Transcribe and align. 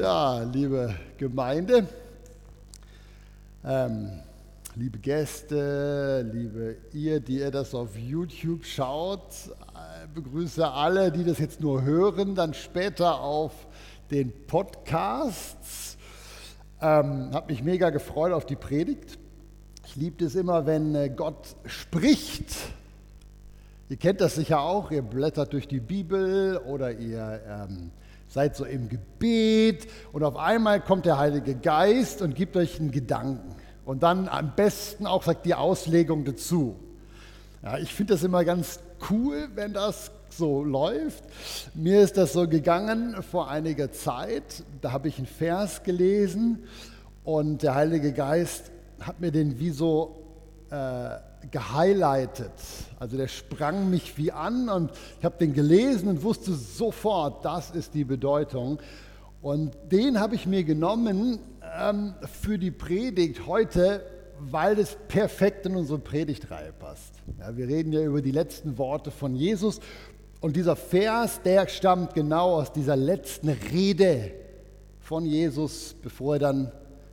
Ja, 0.00 0.44
liebe 0.44 0.94
Gemeinde, 1.18 1.86
ähm, 3.62 4.08
liebe 4.74 4.98
Gäste, 4.98 6.26
liebe 6.32 6.76
ihr, 6.94 7.20
die 7.20 7.40
ihr 7.40 7.50
das 7.50 7.74
auf 7.74 7.98
YouTube 7.98 8.64
schaut, 8.64 9.20
äh, 9.50 10.06
begrüße 10.14 10.66
alle, 10.66 11.12
die 11.12 11.22
das 11.22 11.38
jetzt 11.38 11.60
nur 11.60 11.82
hören, 11.82 12.34
dann 12.34 12.54
später 12.54 13.20
auf 13.20 13.52
den 14.10 14.32
Podcasts. 14.46 15.98
Ähm, 16.80 17.34
Habe 17.34 17.52
mich 17.52 17.62
mega 17.62 17.90
gefreut 17.90 18.32
auf 18.32 18.46
die 18.46 18.56
Predigt. 18.56 19.18
Ich 19.84 19.96
liebe 19.96 20.24
es 20.24 20.34
immer, 20.34 20.64
wenn 20.64 20.94
äh, 20.94 21.10
Gott 21.10 21.56
spricht. 21.66 22.46
Ihr 23.90 23.98
kennt 23.98 24.22
das 24.22 24.36
sicher 24.36 24.60
auch, 24.60 24.92
ihr 24.92 25.02
blättert 25.02 25.52
durch 25.52 25.68
die 25.68 25.80
Bibel 25.80 26.56
oder 26.56 26.90
ihr 26.90 27.42
ähm, 27.46 27.90
seid 28.30 28.54
so 28.54 28.64
im 28.64 28.88
Gebet 28.88 29.88
und 30.12 30.22
auf 30.22 30.36
einmal 30.36 30.80
kommt 30.80 31.04
der 31.04 31.18
Heilige 31.18 31.56
Geist 31.56 32.22
und 32.22 32.36
gibt 32.36 32.56
euch 32.56 32.78
einen 32.78 32.92
Gedanken. 32.92 33.56
Und 33.84 34.04
dann 34.04 34.28
am 34.28 34.54
besten 34.54 35.04
auch 35.06 35.24
sagt 35.24 35.46
die 35.46 35.54
Auslegung 35.54 36.24
dazu. 36.24 36.76
Ja, 37.62 37.76
ich 37.78 37.92
finde 37.92 38.14
das 38.14 38.22
immer 38.22 38.44
ganz 38.44 38.78
cool, 39.10 39.48
wenn 39.56 39.72
das 39.72 40.12
so 40.28 40.62
läuft. 40.62 41.24
Mir 41.74 42.02
ist 42.02 42.16
das 42.16 42.32
so 42.32 42.46
gegangen 42.46 43.20
vor 43.22 43.50
einiger 43.50 43.90
Zeit. 43.90 44.62
Da 44.80 44.92
habe 44.92 45.08
ich 45.08 45.18
einen 45.18 45.26
Vers 45.26 45.82
gelesen 45.82 46.62
und 47.24 47.64
der 47.64 47.74
Heilige 47.74 48.12
Geist 48.12 48.70
hat 49.00 49.20
mir 49.20 49.32
den 49.32 49.58
wie 49.58 49.70
so 49.70 50.22
äh, 50.70 51.16
gehighlightet. 51.50 52.52
Also 52.98 53.16
der 53.16 53.28
sprang 53.28 53.90
mich 53.90 54.16
wie 54.18 54.32
an 54.32 54.68
und 54.68 54.92
ich 55.18 55.24
habe 55.24 55.36
den 55.38 55.52
gelesen 55.52 56.08
und 56.08 56.22
wusste 56.22 56.52
sofort, 56.52 57.44
das 57.44 57.70
ist 57.70 57.94
die 57.94 58.04
Bedeutung. 58.04 58.78
Und 59.42 59.76
den 59.90 60.20
habe 60.20 60.34
ich 60.34 60.46
mir 60.46 60.64
genommen 60.64 61.38
ähm, 61.78 62.14
für 62.42 62.58
die 62.58 62.70
Predigt 62.70 63.46
heute, 63.46 64.04
weil 64.38 64.78
es 64.78 64.96
perfekt 65.08 65.66
in 65.66 65.76
unsere 65.76 65.98
Predigtreihe 65.98 66.72
passt. 66.72 67.14
Ja, 67.38 67.56
wir 67.56 67.68
reden 67.68 67.92
ja 67.92 68.02
über 68.02 68.22
die 68.22 68.32
letzten 68.32 68.78
Worte 68.78 69.10
von 69.10 69.34
Jesus 69.34 69.80
und 70.40 70.56
dieser 70.56 70.76
Vers, 70.76 71.42
der 71.42 71.68
stammt 71.68 72.14
genau 72.14 72.54
aus 72.54 72.72
dieser 72.72 72.96
letzten 72.96 73.50
Rede 73.50 74.32
von 74.98 75.26
Jesus, 75.26 75.94
bevor 76.02 76.36
er 76.36 76.38
dann 76.38 76.72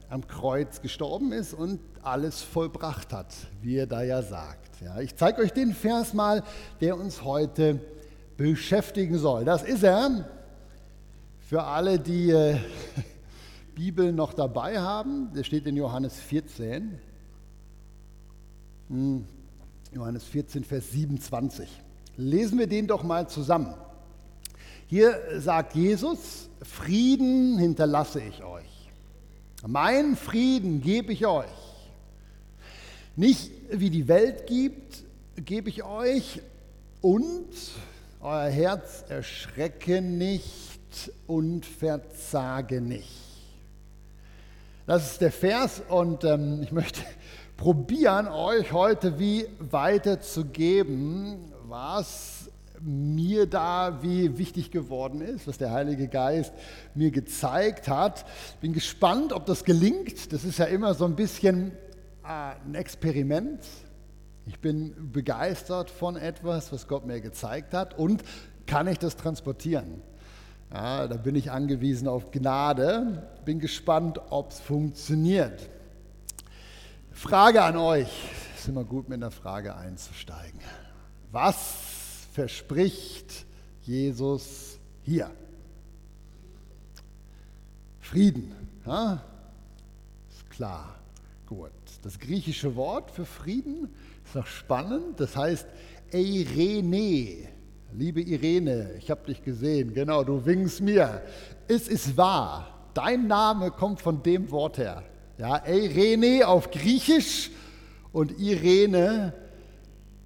am 0.09 0.25
Kreuz 0.27 0.81
gestorben 0.81 1.33
ist 1.33 1.53
und 1.53 1.79
alles 2.07 2.41
vollbracht 2.41 3.13
hat, 3.13 3.33
wie 3.61 3.77
er 3.77 3.87
da 3.87 4.03
ja 4.03 4.21
sagt. 4.21 4.81
Ja, 4.81 4.99
ich 4.99 5.15
zeige 5.15 5.41
euch 5.41 5.51
den 5.51 5.73
Vers 5.73 6.13
mal, 6.13 6.43
der 6.81 6.97
uns 6.97 7.23
heute 7.23 7.79
beschäftigen 8.37 9.17
soll. 9.17 9.45
Das 9.45 9.63
ist 9.63 9.83
er. 9.83 10.29
Für 11.41 11.63
alle, 11.63 11.99
die 11.99 12.29
äh, 12.29 12.57
Bibel 13.75 14.11
noch 14.11 14.33
dabei 14.33 14.79
haben, 14.79 15.31
der 15.33 15.43
steht 15.43 15.65
in 15.65 15.77
Johannes 15.77 16.19
14. 16.19 16.99
Hm, 18.89 19.25
Johannes 19.93 20.23
14, 20.25 20.63
Vers 20.63 20.91
27. 20.91 21.69
Lesen 22.17 22.59
wir 22.59 22.67
den 22.67 22.87
doch 22.87 23.03
mal 23.03 23.27
zusammen. 23.27 23.73
Hier 24.87 25.19
sagt 25.39 25.75
Jesus, 25.75 26.49
Frieden 26.61 27.57
hinterlasse 27.57 28.21
ich 28.21 28.43
euch. 28.43 28.91
Mein 29.65 30.15
Frieden 30.15 30.81
gebe 30.81 31.11
ich 31.11 31.25
euch. 31.25 31.76
Nicht 33.17 33.51
wie 33.71 33.89
die 33.89 34.07
Welt 34.07 34.45
gibt, 34.45 35.03
gebe 35.37 35.69
ich 35.69 35.83
euch 35.83 36.39
und 37.01 37.47
euer 38.21 38.47
Herz 38.47 39.05
erschrecke 39.09 40.03
nicht 40.03 41.09
und 41.25 41.65
verzage 41.65 42.79
nicht. 42.79 43.09
Das 44.85 45.13
ist 45.13 45.21
der 45.21 45.31
Vers 45.31 45.81
und 45.89 46.25
ähm, 46.25 46.61
ich 46.61 46.71
möchte 46.71 47.01
probieren, 47.57 48.27
euch 48.27 48.71
heute 48.71 49.17
wie 49.17 49.47
weiterzugeben, 49.57 51.39
was 51.67 52.51
mir 52.79 53.47
da 53.47 53.97
wie 54.03 54.37
wichtig 54.37 54.69
geworden 54.69 55.21
ist, 55.21 55.47
was 55.47 55.57
der 55.57 55.71
Heilige 55.71 56.07
Geist 56.07 56.53
mir 56.93 57.09
gezeigt 57.09 57.87
hat. 57.87 58.27
Bin 58.61 58.73
gespannt, 58.73 59.33
ob 59.33 59.47
das 59.47 59.63
gelingt. 59.63 60.31
Das 60.31 60.43
ist 60.43 60.59
ja 60.59 60.65
immer 60.65 60.93
so 60.93 61.05
ein 61.05 61.15
bisschen 61.15 61.71
ein 62.27 62.75
Experiment. 62.75 63.65
Ich 64.45 64.59
bin 64.59 65.11
begeistert 65.11 65.89
von 65.89 66.17
etwas, 66.17 66.71
was 66.73 66.87
Gott 66.87 67.05
mir 67.05 67.21
gezeigt 67.21 67.73
hat 67.73 67.97
und 67.97 68.23
kann 68.65 68.87
ich 68.87 68.99
das 68.99 69.15
transportieren? 69.15 70.01
Ja, 70.73 71.07
da 71.07 71.15
bin 71.15 71.35
ich 71.35 71.51
angewiesen 71.51 72.07
auf 72.07 72.31
Gnade. 72.31 73.29
Bin 73.45 73.59
gespannt, 73.59 74.19
ob 74.29 74.51
es 74.51 74.59
funktioniert. 74.59 75.69
Frage 77.11 77.63
an 77.63 77.77
euch. 77.77 78.09
Es 78.53 78.61
ist 78.61 78.67
immer 78.67 78.83
gut, 78.83 79.07
mit 79.07 79.15
einer 79.15 79.31
Frage 79.31 79.75
einzusteigen. 79.75 80.59
Was 81.31 82.27
verspricht 82.33 83.45
Jesus 83.83 84.77
hier? 85.03 85.31
Frieden. 88.01 88.53
Ja? 88.85 89.23
Ist 90.29 90.49
klar. 90.49 90.95
Gut. 91.45 91.71
Das 92.01 92.19
griechische 92.19 92.75
Wort 92.75 93.11
für 93.11 93.25
Frieden 93.25 93.89
ist 94.25 94.35
noch 94.35 94.47
spannend. 94.47 95.19
Das 95.19 95.35
heißt 95.35 95.67
Eirene. 96.13 97.49
Liebe 97.93 98.21
Irene, 98.21 98.91
ich 98.97 99.09
habe 99.09 99.25
dich 99.25 99.43
gesehen. 99.43 99.93
Genau, 99.93 100.23
du 100.23 100.45
winkst 100.45 100.81
mir. 100.81 101.21
Es 101.67 101.87
ist 101.87 102.17
wahr. 102.17 102.89
Dein 102.93 103.27
Name 103.27 103.71
kommt 103.71 104.01
von 104.01 104.21
dem 104.23 104.51
Wort 104.51 104.77
her. 104.77 105.03
Ja, 105.37 105.63
Eirene 105.63 106.47
auf 106.47 106.71
Griechisch 106.71 107.51
und 108.11 108.39
Irene 108.39 109.33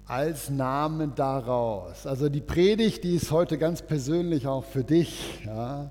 als 0.06 0.50
Namen 0.50 1.14
daraus. 1.14 2.06
Also 2.06 2.28
die 2.28 2.40
Predigt, 2.40 3.04
die 3.04 3.14
ist 3.14 3.30
heute 3.30 3.58
ganz 3.58 3.82
persönlich 3.82 4.46
auch 4.46 4.64
für 4.64 4.84
dich. 4.84 5.42
Ja. 5.44 5.90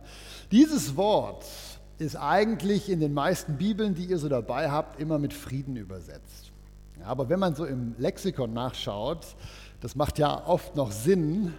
Dieses 0.52 0.96
Wort 0.96 1.46
ist 2.02 2.16
eigentlich 2.16 2.90
in 2.90 3.00
den 3.00 3.14
meisten 3.14 3.58
Bibeln, 3.58 3.94
die 3.94 4.06
ihr 4.06 4.18
so 4.18 4.28
dabei 4.28 4.72
habt, 4.72 5.00
immer 5.00 5.20
mit 5.20 5.34
Frieden 5.34 5.76
übersetzt. 5.76 6.52
Aber 7.06 7.30
wenn 7.30 7.40
man 7.40 7.56
so 7.56 7.66
im 7.66 7.96
Lexikon 8.00 8.54
nachschaut, 8.54 9.36
das 9.82 9.96
macht 9.96 10.18
ja 10.18 10.48
oft 10.48 10.76
noch 10.76 10.92
Sinn, 10.92 11.54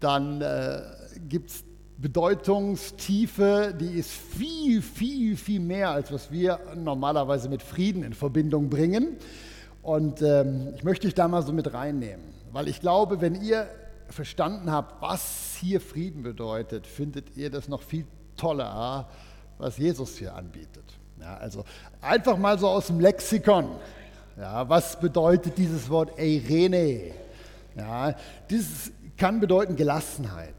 dann 0.00 0.40
äh, 0.40 0.82
gibt 1.28 1.50
es 1.50 1.64
Bedeutungstiefe, 1.98 3.72
die 3.78 3.96
ist 3.96 4.10
viel, 4.10 4.82
viel, 4.82 5.36
viel 5.36 5.60
mehr, 5.60 5.90
als 5.90 6.10
was 6.12 6.32
wir 6.32 6.58
normalerweise 6.74 7.48
mit 7.48 7.62
Frieden 7.62 8.02
in 8.02 8.12
Verbindung 8.12 8.68
bringen. 8.68 9.16
Und 9.82 10.20
ähm, 10.20 10.72
ich 10.74 10.82
möchte 10.82 11.06
dich 11.06 11.14
da 11.14 11.28
mal 11.28 11.42
so 11.42 11.52
mit 11.52 11.72
reinnehmen, 11.72 12.24
weil 12.52 12.66
ich 12.66 12.80
glaube, 12.80 13.20
wenn 13.20 13.40
ihr 13.40 13.68
verstanden 14.08 14.72
habt, 14.72 15.00
was 15.00 15.56
hier 15.60 15.80
Frieden 15.80 16.24
bedeutet, 16.24 16.88
findet 16.88 17.36
ihr 17.36 17.50
das 17.50 17.68
noch 17.68 17.82
viel 17.82 18.04
toller, 18.36 19.08
was 19.58 19.78
Jesus 19.78 20.16
hier 20.16 20.34
anbietet. 20.34 20.84
Ja, 21.20 21.36
also 21.36 21.64
einfach 22.00 22.36
mal 22.36 22.58
so 22.58 22.68
aus 22.68 22.88
dem 22.88 23.00
Lexikon. 23.00 23.68
Ja, 24.36 24.68
was 24.68 24.98
bedeutet 24.98 25.56
dieses 25.56 25.88
Wort 25.88 26.18
Eirene? 26.18 27.12
Ja, 27.76 28.14
dieses 28.50 28.90
kann 29.16 29.40
bedeuten 29.40 29.76
Gelassenheit. 29.76 30.54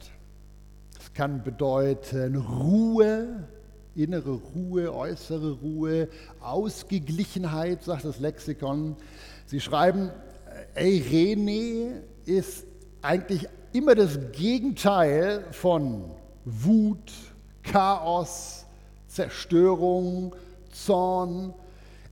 Es 1.00 1.14
kann 1.14 1.44
bedeuten 1.44 2.36
Ruhe, 2.36 3.48
innere 3.96 4.40
Ruhe, 4.56 4.94
äußere 4.94 5.52
Ruhe, 5.52 6.08
Ausgeglichenheit, 6.40 7.84
sagt 7.84 8.06
das 8.06 8.20
Lexikon. 8.20 8.96
Sie 9.46 9.60
schreiben, 9.60 10.12
Eirene 10.74 12.02
ist 12.26 12.66
eigentlich 13.02 13.48
immer 13.74 13.96
das 13.96 14.18
Gegenteil 14.32 15.46
von 15.52 16.12
Wut, 16.46 17.12
Chaos, 17.64 18.65
Zerstörung, 19.16 20.36
Zorn. 20.72 21.54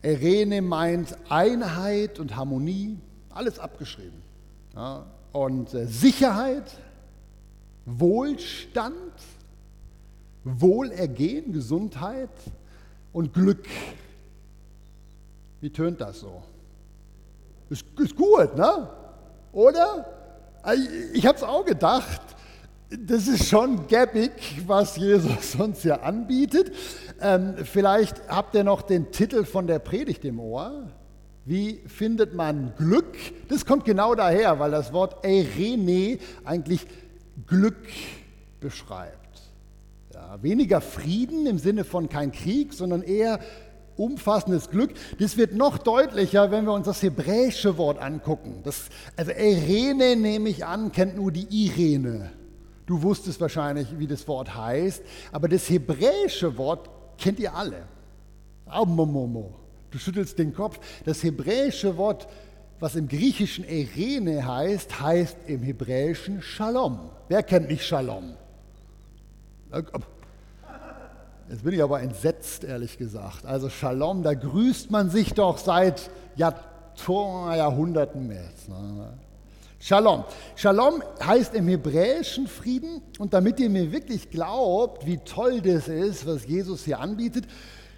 Erene 0.02 0.62
meint 0.62 1.18
Einheit 1.30 2.20
und 2.20 2.36
Harmonie, 2.36 2.98
alles 3.30 3.60
abgeschrieben. 3.60 4.22
Ja, 4.76 5.06
und 5.32 5.74
äh, 5.74 5.86
Sicherheit, 5.86 6.78
Wohlstand, 7.86 9.14
Wohlergehen, 10.44 11.54
Gesundheit, 11.54 12.30
und 13.14 13.32
Glück. 13.34 13.66
Wie 15.62 15.70
tönt 15.70 16.02
das 16.02 16.20
so? 16.20 16.44
Ist, 17.70 17.86
ist 18.00 18.16
gut, 18.16 18.58
ne? 18.58 18.90
Oder? 19.54 20.06
Ich 21.14 21.26
habe 21.26 21.38
es 21.38 21.44
auch 21.44 21.64
gedacht. 21.64 22.22
Das 23.00 23.28
ist 23.28 23.48
schon 23.48 23.88
gäbig, 23.88 24.32
was 24.68 24.98
Jesus 24.98 25.56
uns 25.60 25.82
hier 25.82 26.04
anbietet. 26.04 26.72
Ähm, 27.20 27.56
vielleicht 27.64 28.28
habt 28.28 28.54
ihr 28.54 28.64
noch 28.64 28.84
den 28.84 29.12
Titel 29.12 29.46
von 29.46 29.66
der 29.66 29.80
Predigt 29.80 30.24
im 30.26 30.40
Ohr. 30.40 30.92
Wie 31.46 31.82
findet 31.88 32.36
man 32.36 32.74
Glück? 32.78 33.16
Das 33.50 33.66
kommt 33.66 33.86
genau 33.86 34.14
daher, 34.14 34.60
weil 34.60 34.72
das 34.72 34.94
Wort 34.94 35.26
Eirene 35.26 36.20
eigentlich 36.44 36.86
Glück 37.48 37.88
beschreibt. 38.60 39.42
Ja, 40.14 40.38
weniger 40.44 40.80
Frieden 40.80 41.48
im 41.48 41.58
Sinne 41.58 41.86
von 41.86 42.10
kein 42.10 42.32
Krieg, 42.32 42.74
sondern 42.74 43.02
eher 43.02 43.40
umfassendes 43.96 44.70
Glück. 44.70 44.92
Das 45.20 45.36
wird 45.38 45.54
noch 45.56 45.80
deutlicher, 45.80 46.52
wenn 46.52 46.66
wir 46.66 46.74
uns 46.74 46.86
das 46.86 47.02
hebräische 47.02 47.78
Wort 47.78 48.00
angucken. 48.00 48.62
Das, 48.64 48.90
also 49.16 49.32
Irene 49.32 50.16
nehme 50.16 50.50
ich 50.50 50.66
an, 50.66 50.92
kennt 50.92 51.16
nur 51.16 51.32
die 51.32 51.48
Irene. 51.50 52.32
Du 52.86 53.02
wusstest 53.02 53.40
wahrscheinlich, 53.40 53.88
wie 53.98 54.08
das 54.08 54.28
Wort 54.28 54.56
heißt, 54.56 55.04
aber 55.32 55.48
das 55.48 55.70
hebräische 55.70 56.58
Wort 56.58 56.90
kennt 57.18 57.40
ihr 57.40 57.54
alle. 57.56 57.84
Momomo. 58.66 59.54
Du 59.92 60.00
schüttelst 60.00 60.40
den 60.40 60.54
Kopf. 60.54 60.80
Das 61.06 61.24
hebräische 61.24 61.98
Wort, 61.98 62.28
was 62.80 62.96
im 62.96 63.08
Griechischen 63.08 63.64
Irene 63.64 64.46
heißt, 64.46 65.00
heißt 65.00 65.38
im 65.48 65.62
Hebräischen 65.62 66.42
Shalom. 66.42 67.12
Wer 67.30 67.44
kennt 67.44 67.70
nicht 67.70 67.86
Shalom? 67.86 68.34
Jetzt 71.50 71.64
bin 71.64 71.74
ich 71.74 71.84
aber 71.84 72.02
entsetzt, 72.02 72.64
ehrlich 72.64 72.98
gesagt. 72.98 73.46
Also 73.46 73.70
Shalom, 73.70 74.24
da 74.24 74.34
grüßt 74.34 74.90
man 74.92 75.10
sich 75.10 75.34
doch 75.34 75.58
seit 75.58 76.10
Jahrhunderten 76.36 78.28
mehr. 78.28 78.50
Shalom. 79.86 80.24
Shalom 80.56 81.04
heißt 81.22 81.54
im 81.56 81.68
Hebräischen 81.68 82.48
Frieden. 82.48 83.02
Und 83.20 83.34
damit 83.34 83.60
ihr 83.60 83.70
mir 83.70 83.92
wirklich 83.92 84.32
glaubt, 84.32 85.06
wie 85.06 85.18
toll 85.18 85.60
das 85.60 85.90
ist, 85.90 86.26
was 86.26 86.48
Jesus 86.48 86.86
hier 86.86 87.02
anbietet, 87.02 87.48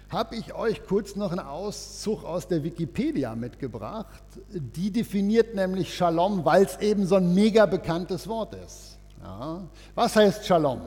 habe 0.08 0.34
ich 0.34 0.52
euch 0.52 0.84
kurz 0.84 1.14
noch 1.14 1.30
einen 1.30 1.46
Auszug 1.46 2.24
aus 2.24 2.48
der 2.48 2.64
Wikipedia 2.64 3.36
mitgebracht. 3.36 4.20
Die 4.50 4.90
definiert 4.90 5.54
nämlich 5.54 5.94
Shalom, 5.94 6.44
weil 6.44 6.64
es 6.64 6.76
eben 6.78 7.06
so 7.06 7.14
ein 7.14 7.32
mega 7.32 7.66
bekanntes 7.66 8.26
Wort 8.26 8.56
ist. 8.56 8.98
Ja. 9.22 9.62
Was 9.94 10.16
heißt 10.16 10.44
Shalom? 10.44 10.80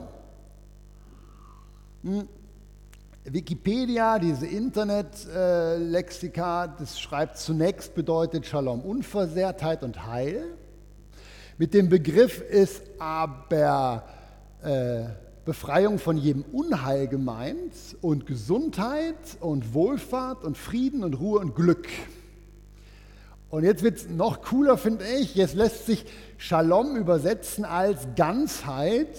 Hm. 2.04 2.28
Wikipedia, 3.24 4.20
diese 4.20 4.48
Internetlexika, 4.48 6.66
äh, 6.66 6.70
das 6.78 7.00
schreibt 7.00 7.38
zunächst 7.38 7.96
bedeutet 7.96 8.46
Shalom 8.46 8.82
Unversehrtheit 8.82 9.82
und 9.84 10.06
Heil. 10.06 10.58
Mit 11.60 11.74
dem 11.74 11.90
Begriff 11.90 12.40
ist 12.40 12.84
aber 13.00 14.06
äh, 14.64 15.02
Befreiung 15.44 16.00
von 16.00 16.16
jedem 16.16 16.44
Unheil 16.54 17.10
gemeint 17.10 17.74
und 18.02 18.26
Gesundheit 18.26 19.18
und 19.42 19.74
Wohlfahrt 19.74 20.46
und 20.46 20.58
Frieden 20.58 21.04
und 21.04 21.16
Ruhe 21.16 21.42
und 21.42 21.56
Glück. 21.56 21.90
Und 23.50 23.66
jetzt 23.66 23.84
wird 23.84 23.98
es 23.98 24.08
noch 24.08 24.42
cooler, 24.42 24.78
finde 24.78 25.04
ich. 25.20 25.36
Jetzt 25.36 25.54
lässt 25.54 25.86
sich 25.86 26.06
Shalom 26.38 26.96
übersetzen 26.96 27.66
als 27.66 28.08
Ganzheit 28.16 29.10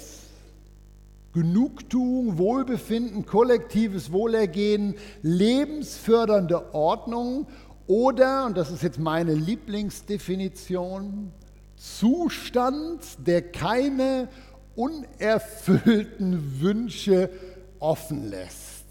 Genugtuung, 1.34 2.38
Wohlbefinden, 2.38 3.26
kollektives 3.26 4.12
Wohlergehen, 4.12 4.94
lebensfördernde 5.20 6.74
Ordnung 6.74 7.48
oder, 7.86 8.46
und 8.46 8.56
das 8.56 8.70
ist 8.70 8.82
jetzt 8.82 8.98
meine 8.98 9.34
Lieblingsdefinition, 9.34 11.32
Zustand, 11.80 13.00
der 13.26 13.40
keine 13.52 14.28
unerfüllten 14.76 16.60
Wünsche 16.60 17.30
offen 17.78 18.28
lässt. 18.28 18.84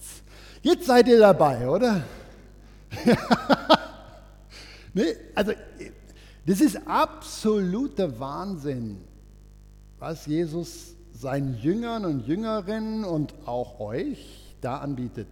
Jetzt 0.64 0.88
seid 0.88 1.08
ihr 1.08 1.20
dabei, 1.20 1.70
oder? 1.70 2.04
nee, 4.96 5.16
also, 5.36 5.52
das 6.48 6.62
ist 6.62 6.88
absoluter 6.88 8.20
Wahnsinn, 8.20 8.98
was 10.00 10.26
Jesus 10.26 10.96
seinen 11.14 11.60
Jüngern 11.60 12.06
und 12.06 12.26
Jüngerinnen 12.26 13.04
und 13.04 13.36
auch 13.46 13.80
euch 13.80 14.56
da 14.62 14.80
anbietet. 14.80 15.28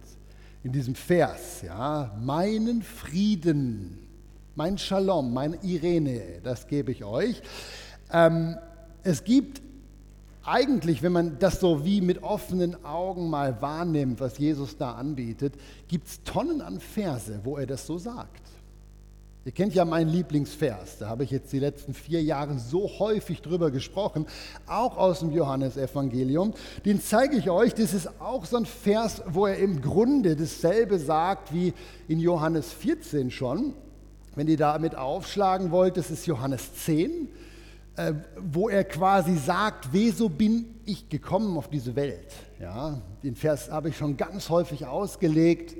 In 0.62 0.70
diesem 0.70 0.94
Vers, 0.94 1.62
ja, 1.62 2.16
meinen 2.20 2.82
Frieden, 2.82 4.07
mein 4.58 4.76
Shalom, 4.76 5.32
meine 5.32 5.54
Irene, 5.62 6.20
das 6.42 6.66
gebe 6.66 6.90
ich 6.90 7.04
euch. 7.04 7.40
Ähm, 8.12 8.56
es 9.04 9.22
gibt 9.22 9.62
eigentlich, 10.42 11.00
wenn 11.00 11.12
man 11.12 11.38
das 11.38 11.60
so 11.60 11.84
wie 11.84 12.00
mit 12.00 12.24
offenen 12.24 12.84
Augen 12.84 13.30
mal 13.30 13.62
wahrnimmt, 13.62 14.18
was 14.18 14.36
Jesus 14.36 14.76
da 14.76 14.94
anbietet, 14.94 15.54
gibt 15.86 16.08
es 16.08 16.24
Tonnen 16.24 16.60
an 16.60 16.80
Verse, 16.80 17.38
wo 17.44 17.56
er 17.56 17.66
das 17.66 17.86
so 17.86 17.98
sagt. 17.98 18.42
Ihr 19.44 19.52
kennt 19.52 19.74
ja 19.74 19.84
meinen 19.84 20.10
Lieblingsvers, 20.10 20.98
da 20.98 21.08
habe 21.08 21.22
ich 21.22 21.30
jetzt 21.30 21.52
die 21.52 21.60
letzten 21.60 21.94
vier 21.94 22.20
Jahre 22.20 22.58
so 22.58 22.90
häufig 22.98 23.40
drüber 23.42 23.70
gesprochen, 23.70 24.26
auch 24.66 24.96
aus 24.96 25.20
dem 25.20 25.30
Johannesevangelium. 25.30 26.52
Den 26.84 27.00
zeige 27.00 27.36
ich 27.36 27.48
euch, 27.48 27.74
das 27.74 27.94
ist 27.94 28.20
auch 28.20 28.44
so 28.44 28.56
ein 28.56 28.66
Vers, 28.66 29.22
wo 29.28 29.46
er 29.46 29.58
im 29.58 29.80
Grunde 29.80 30.34
dasselbe 30.34 30.98
sagt 30.98 31.54
wie 31.54 31.74
in 32.08 32.18
Johannes 32.18 32.72
14 32.72 33.30
schon. 33.30 33.74
Wenn 34.38 34.46
ihr 34.46 34.56
damit 34.56 34.94
aufschlagen 34.94 35.72
wollt, 35.72 35.96
das 35.96 36.12
ist 36.12 36.24
Johannes 36.28 36.72
10, 36.84 37.26
äh, 37.96 38.12
wo 38.40 38.68
er 38.68 38.84
quasi 38.84 39.34
sagt, 39.36 39.88
wieso 39.90 40.28
bin 40.28 40.76
ich 40.84 41.08
gekommen 41.08 41.58
auf 41.58 41.68
diese 41.68 41.96
Welt? 41.96 42.32
Ja, 42.60 43.02
den 43.24 43.34
Vers 43.34 43.68
habe 43.68 43.88
ich 43.88 43.96
schon 43.96 44.16
ganz 44.16 44.48
häufig 44.48 44.86
ausgelegt. 44.86 45.74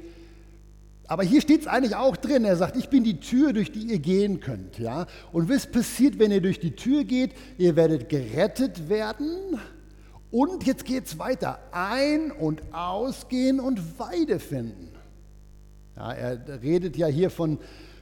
Aber 1.06 1.22
hier 1.22 1.40
steht 1.40 1.60
es 1.60 1.66
eigentlich 1.68 1.94
auch 1.94 2.16
drin. 2.16 2.44
Er 2.44 2.56
sagt, 2.56 2.76
ich 2.76 2.88
bin 2.88 3.04
die 3.04 3.20
Tür, 3.20 3.52
durch 3.52 3.70
die 3.70 3.92
ihr 3.92 4.00
gehen 4.00 4.40
könnt. 4.40 4.76
Ja? 4.80 5.06
Und 5.30 5.48
was 5.48 5.70
passiert, 5.70 6.18
wenn 6.18 6.32
ihr 6.32 6.40
durch 6.40 6.58
die 6.58 6.74
Tür 6.74 7.04
geht? 7.04 7.34
Ihr 7.58 7.76
werdet 7.76 8.08
gerettet 8.08 8.88
werden. 8.88 9.60
Und 10.32 10.66
jetzt 10.66 10.84
geht 10.84 11.06
es 11.06 11.16
weiter. 11.20 11.60
Ein- 11.70 12.32
und 12.32 12.74
ausgehen 12.74 13.60
und 13.60 14.00
Weide 14.00 14.40
finden. 14.40 14.88
Ja, 15.94 16.12
er 16.12 16.60
redet 16.60 16.96
ja 16.96 17.06
hier 17.06 17.30
von, 17.30 17.58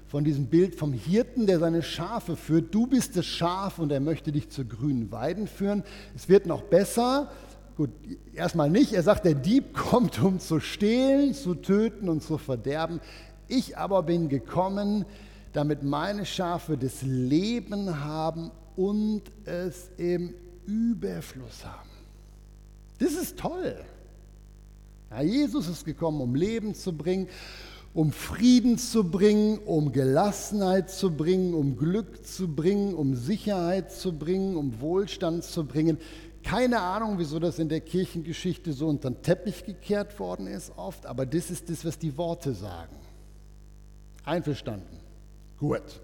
von 0.08 0.25
diesem 0.25 0.46
Bild 0.46 0.75
vom 0.75 0.92
Hirten, 0.92 1.46
der 1.46 1.58
seine 1.58 1.82
Schafe 1.82 2.36
führt. 2.36 2.75
Du 2.75 2.86
bist 2.86 3.16
das 3.16 3.26
Schaf 3.26 3.78
und 3.78 3.90
er 3.90 4.00
möchte 4.00 4.32
dich 4.32 4.50
zu 4.50 4.64
grünen 4.64 5.10
Weiden 5.10 5.48
führen. 5.48 5.82
Es 6.14 6.28
wird 6.28 6.46
noch 6.46 6.62
besser. 6.62 7.30
Gut, 7.76 7.90
erstmal 8.32 8.70
nicht. 8.70 8.92
Er 8.92 9.02
sagt, 9.02 9.25
der 9.25 9.34
Dieb 9.34 9.75
kommt, 9.75 10.22
um 10.22 10.38
zu 10.38 10.60
stehlen, 10.60 11.34
zu 11.34 11.54
töten 11.54 12.08
und 12.08 12.22
zu 12.22 12.38
verderben. 12.38 13.00
Ich 13.48 13.76
aber 13.76 14.02
bin 14.02 14.28
gekommen, 14.28 15.04
damit 15.52 15.82
meine 15.82 16.25
Schafe 16.25 16.76
das 16.76 17.02
Leben 17.02 18.04
haben 18.04 18.50
und 18.76 19.22
es 19.44 19.90
im 19.96 20.34
Überfluss 20.66 21.64
haben. 21.64 21.88
Das 22.98 23.12
ist 23.12 23.38
toll. 23.38 23.76
Ja, 25.10 25.22
Jesus 25.22 25.68
ist 25.68 25.84
gekommen, 25.84 26.20
um 26.20 26.34
Leben 26.34 26.75
zu 26.75 26.92
bringen, 26.92 27.28
um 27.97 28.12
Frieden 28.12 28.76
zu 28.76 29.11
bringen, 29.11 29.57
um 29.65 29.91
Gelassenheit 29.91 30.91
zu 30.91 31.17
bringen, 31.17 31.55
um 31.55 31.79
Glück 31.79 32.26
zu 32.26 32.47
bringen, 32.47 32.93
um 32.93 33.15
Sicherheit 33.15 33.91
zu 33.91 34.12
bringen, 34.12 34.55
um 34.55 34.83
Wohlstand 34.83 35.45
zu 35.45 35.65
bringen. 35.65 35.97
Keine 36.43 36.83
Ahnung, 36.83 37.15
wieso 37.17 37.38
das 37.38 37.59
in 37.59 37.71
der 37.71 37.81
Kirchengeschichte 37.81 38.75
so 38.75 38.88
unter 38.88 39.11
den 39.11 39.23
Teppich 39.23 39.65
gekehrt 39.65 40.21
worden 40.21 40.47
ist 40.47 40.76
oft, 40.76 41.07
aber 41.07 41.25
das 41.25 41.50
ist 41.50 41.71
das, 41.71 41.87
was 41.87 41.99
die 41.99 42.19
Worte 42.19 42.53
sagen. 42.53 42.95
Einverstanden. 44.25 44.99
Gut. 45.59 46.03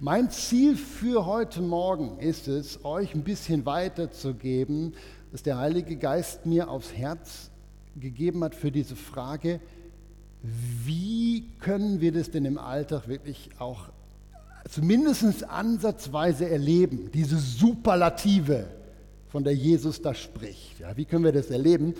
Mein 0.00 0.30
Ziel 0.30 0.74
für 0.74 1.24
heute 1.24 1.62
Morgen 1.62 2.18
ist 2.18 2.48
es, 2.48 2.84
euch 2.84 3.14
ein 3.14 3.22
bisschen 3.22 3.64
weiterzugeben, 3.64 4.92
was 5.30 5.44
der 5.44 5.58
Heilige 5.58 5.94
Geist 5.94 6.46
mir 6.46 6.68
aufs 6.68 6.92
Herz 6.92 7.52
gegeben 7.94 8.42
hat 8.42 8.56
für 8.56 8.72
diese 8.72 8.96
Frage, 8.96 9.60
wie 10.42 11.44
können 11.60 12.00
wir 12.00 12.12
das 12.12 12.30
denn 12.30 12.44
im 12.44 12.58
Alltag 12.58 13.08
wirklich 13.08 13.50
auch 13.58 13.88
zumindest 14.70 15.48
ansatzweise 15.48 16.48
erleben, 16.48 17.10
diese 17.12 17.38
Superlative, 17.38 18.66
von 19.28 19.44
der 19.44 19.54
Jesus 19.54 20.00
da 20.00 20.14
spricht. 20.14 20.80
Ja, 20.80 20.96
wie 20.96 21.04
können 21.04 21.24
wir 21.24 21.32
das 21.32 21.50
erleben? 21.50 21.94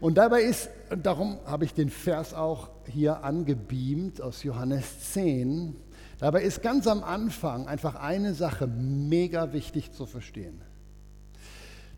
Und 0.00 0.16
dabei 0.16 0.42
ist, 0.42 0.70
und 0.90 1.04
darum 1.04 1.38
habe 1.44 1.64
ich 1.64 1.74
den 1.74 1.90
Vers 1.90 2.34
auch 2.34 2.70
hier 2.86 3.22
angebeamt 3.22 4.20
aus 4.20 4.42
Johannes 4.42 5.12
10, 5.12 5.76
dabei 6.18 6.42
ist 6.42 6.62
ganz 6.62 6.86
am 6.86 7.04
Anfang 7.04 7.66
einfach 7.66 7.96
eine 7.96 8.34
Sache 8.34 8.66
mega 8.66 9.52
wichtig 9.52 9.92
zu 9.92 10.06
verstehen. 10.06 10.62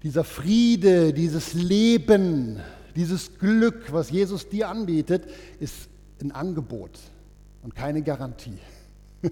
Dieser 0.02 0.24
Friede, 0.24 1.12
dieses 1.12 1.54
Leben, 1.54 2.58
dieses 2.96 3.38
Glück, 3.38 3.92
was 3.92 4.10
Jesus 4.10 4.48
dir 4.48 4.68
anbietet, 4.68 5.24
ist 5.60 5.88
ein 6.20 6.32
Angebot 6.32 6.98
und 7.62 7.74
keine 7.74 8.02
Garantie. 8.02 8.58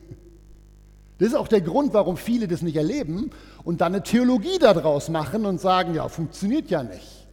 Das 1.19 1.29
ist 1.29 1.35
auch 1.35 1.49
der 1.49 1.61
Grund, 1.61 1.93
warum 1.93 2.17
viele 2.17 2.49
das 2.49 2.62
nicht 2.62 2.76
erleben 2.76 3.31
und 3.62 3.83
dann 3.83 3.95
eine 3.95 4.02
Theologie 4.02 4.59
daraus 4.59 5.11
machen 5.11 5.45
und 5.45 5.61
sagen, 5.61 5.95
ja, 5.95 6.09
funktioniert 6.09 6.71
ja 6.71 6.83
nicht. 6.83 7.29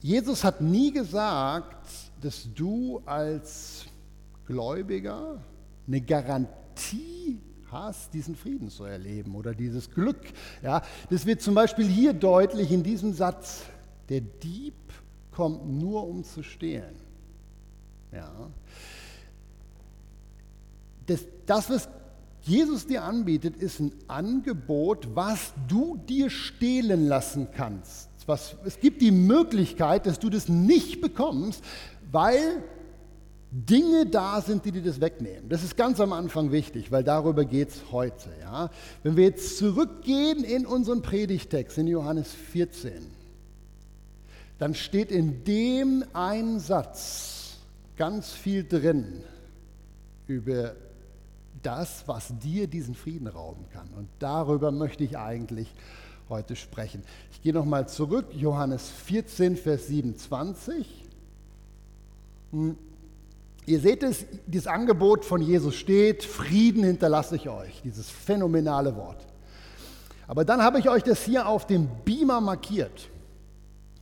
Jesus 0.00 0.42
hat 0.42 0.62
nie 0.62 0.90
gesagt, 0.90 1.86
dass 2.22 2.48
du 2.54 3.02
als 3.04 3.84
Gläubiger 4.46 5.36
eine 5.86 6.00
Garantie 6.00 7.40
hast, 7.70 8.14
diesen 8.14 8.36
Frieden 8.36 8.70
zu 8.70 8.84
erleben 8.84 9.34
oder 9.34 9.54
dieses 9.54 9.90
Glück. 9.90 10.22
Ja, 10.62 10.82
das 11.10 11.26
wird 11.26 11.42
zum 11.42 11.54
Beispiel 11.54 11.86
hier 11.86 12.14
deutlich 12.14 12.72
in 12.72 12.82
diesem 12.82 13.12
Satz, 13.12 13.64
der 14.08 14.22
Dieb 14.22 14.74
kommt 15.34 15.66
nur, 15.66 16.06
um 16.06 16.24
zu 16.24 16.42
stehlen. 16.42 16.94
Ja. 18.12 18.30
Das, 21.06 21.20
das, 21.46 21.68
was 21.70 21.88
Jesus 22.42 22.86
dir 22.86 23.02
anbietet, 23.02 23.56
ist 23.56 23.80
ein 23.80 23.92
Angebot, 24.06 25.08
was 25.14 25.52
du 25.68 25.96
dir 25.96 26.30
stehlen 26.30 27.08
lassen 27.08 27.48
kannst. 27.54 28.08
Was, 28.26 28.56
es 28.64 28.80
gibt 28.80 29.02
die 29.02 29.10
Möglichkeit, 29.10 30.06
dass 30.06 30.18
du 30.18 30.30
das 30.30 30.48
nicht 30.48 31.02
bekommst, 31.02 31.62
weil 32.10 32.62
Dinge 33.50 34.06
da 34.06 34.40
sind, 34.40 34.64
die 34.64 34.72
dir 34.72 34.82
das 34.82 35.00
wegnehmen. 35.00 35.48
Das 35.48 35.62
ist 35.62 35.76
ganz 35.76 36.00
am 36.00 36.12
Anfang 36.12 36.50
wichtig, 36.50 36.90
weil 36.90 37.04
darüber 37.04 37.44
geht 37.44 37.68
es 37.68 37.92
heute. 37.92 38.30
Ja? 38.40 38.70
Wenn 39.02 39.16
wir 39.16 39.24
jetzt 39.24 39.58
zurückgehen 39.58 40.42
in 40.42 40.66
unseren 40.66 41.02
Predigtext 41.02 41.78
in 41.78 41.86
Johannes 41.86 42.32
14, 42.32 42.92
dann 44.58 44.74
steht 44.74 45.10
in 45.10 45.44
dem 45.44 46.04
einen 46.12 46.60
Satz 46.60 47.58
ganz 47.96 48.32
viel 48.32 48.64
drin 48.64 49.22
über 50.26 50.74
das, 51.62 52.04
was 52.06 52.38
dir 52.38 52.66
diesen 52.66 52.94
Frieden 52.94 53.26
rauben 53.26 53.64
kann. 53.72 53.88
Und 53.96 54.08
darüber 54.18 54.70
möchte 54.70 55.04
ich 55.04 55.18
eigentlich 55.18 55.72
heute 56.28 56.56
sprechen. 56.56 57.02
Ich 57.32 57.42
gehe 57.42 57.52
nochmal 57.52 57.88
zurück, 57.88 58.26
Johannes 58.32 58.88
14, 58.88 59.56
Vers 59.56 59.88
27. 59.88 61.04
Hm. 62.52 62.76
Ihr 63.66 63.80
seht 63.80 64.02
es, 64.02 64.26
dieses 64.46 64.66
Angebot 64.66 65.24
von 65.24 65.40
Jesus 65.40 65.74
steht, 65.74 66.22
Frieden 66.22 66.84
hinterlasse 66.84 67.36
ich 67.36 67.48
euch, 67.48 67.80
dieses 67.82 68.10
phänomenale 68.10 68.94
Wort. 68.94 69.24
Aber 70.26 70.44
dann 70.44 70.62
habe 70.62 70.78
ich 70.78 70.88
euch 70.88 71.02
das 71.02 71.24
hier 71.24 71.48
auf 71.48 71.66
dem 71.66 71.88
Beamer 72.04 72.42
markiert. 72.42 73.08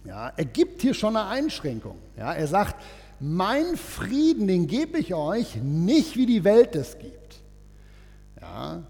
Ja, 0.04 0.32
er 0.36 0.44
gibt 0.44 0.82
hier 0.82 0.94
schon 0.94 1.16
eine 1.16 1.28
Einschränkung. 1.28 1.96
Ja, 2.16 2.32
er 2.32 2.46
sagt, 2.46 2.76
mein 3.20 3.76
Frieden, 3.76 4.48
den 4.48 4.66
gebe 4.66 4.98
ich 4.98 5.14
euch 5.14 5.56
nicht, 5.56 6.16
wie 6.16 6.26
die 6.26 6.42
Welt 6.42 6.74
es 6.74 6.98
gibt. 6.98 7.40
Ja, 8.40 8.82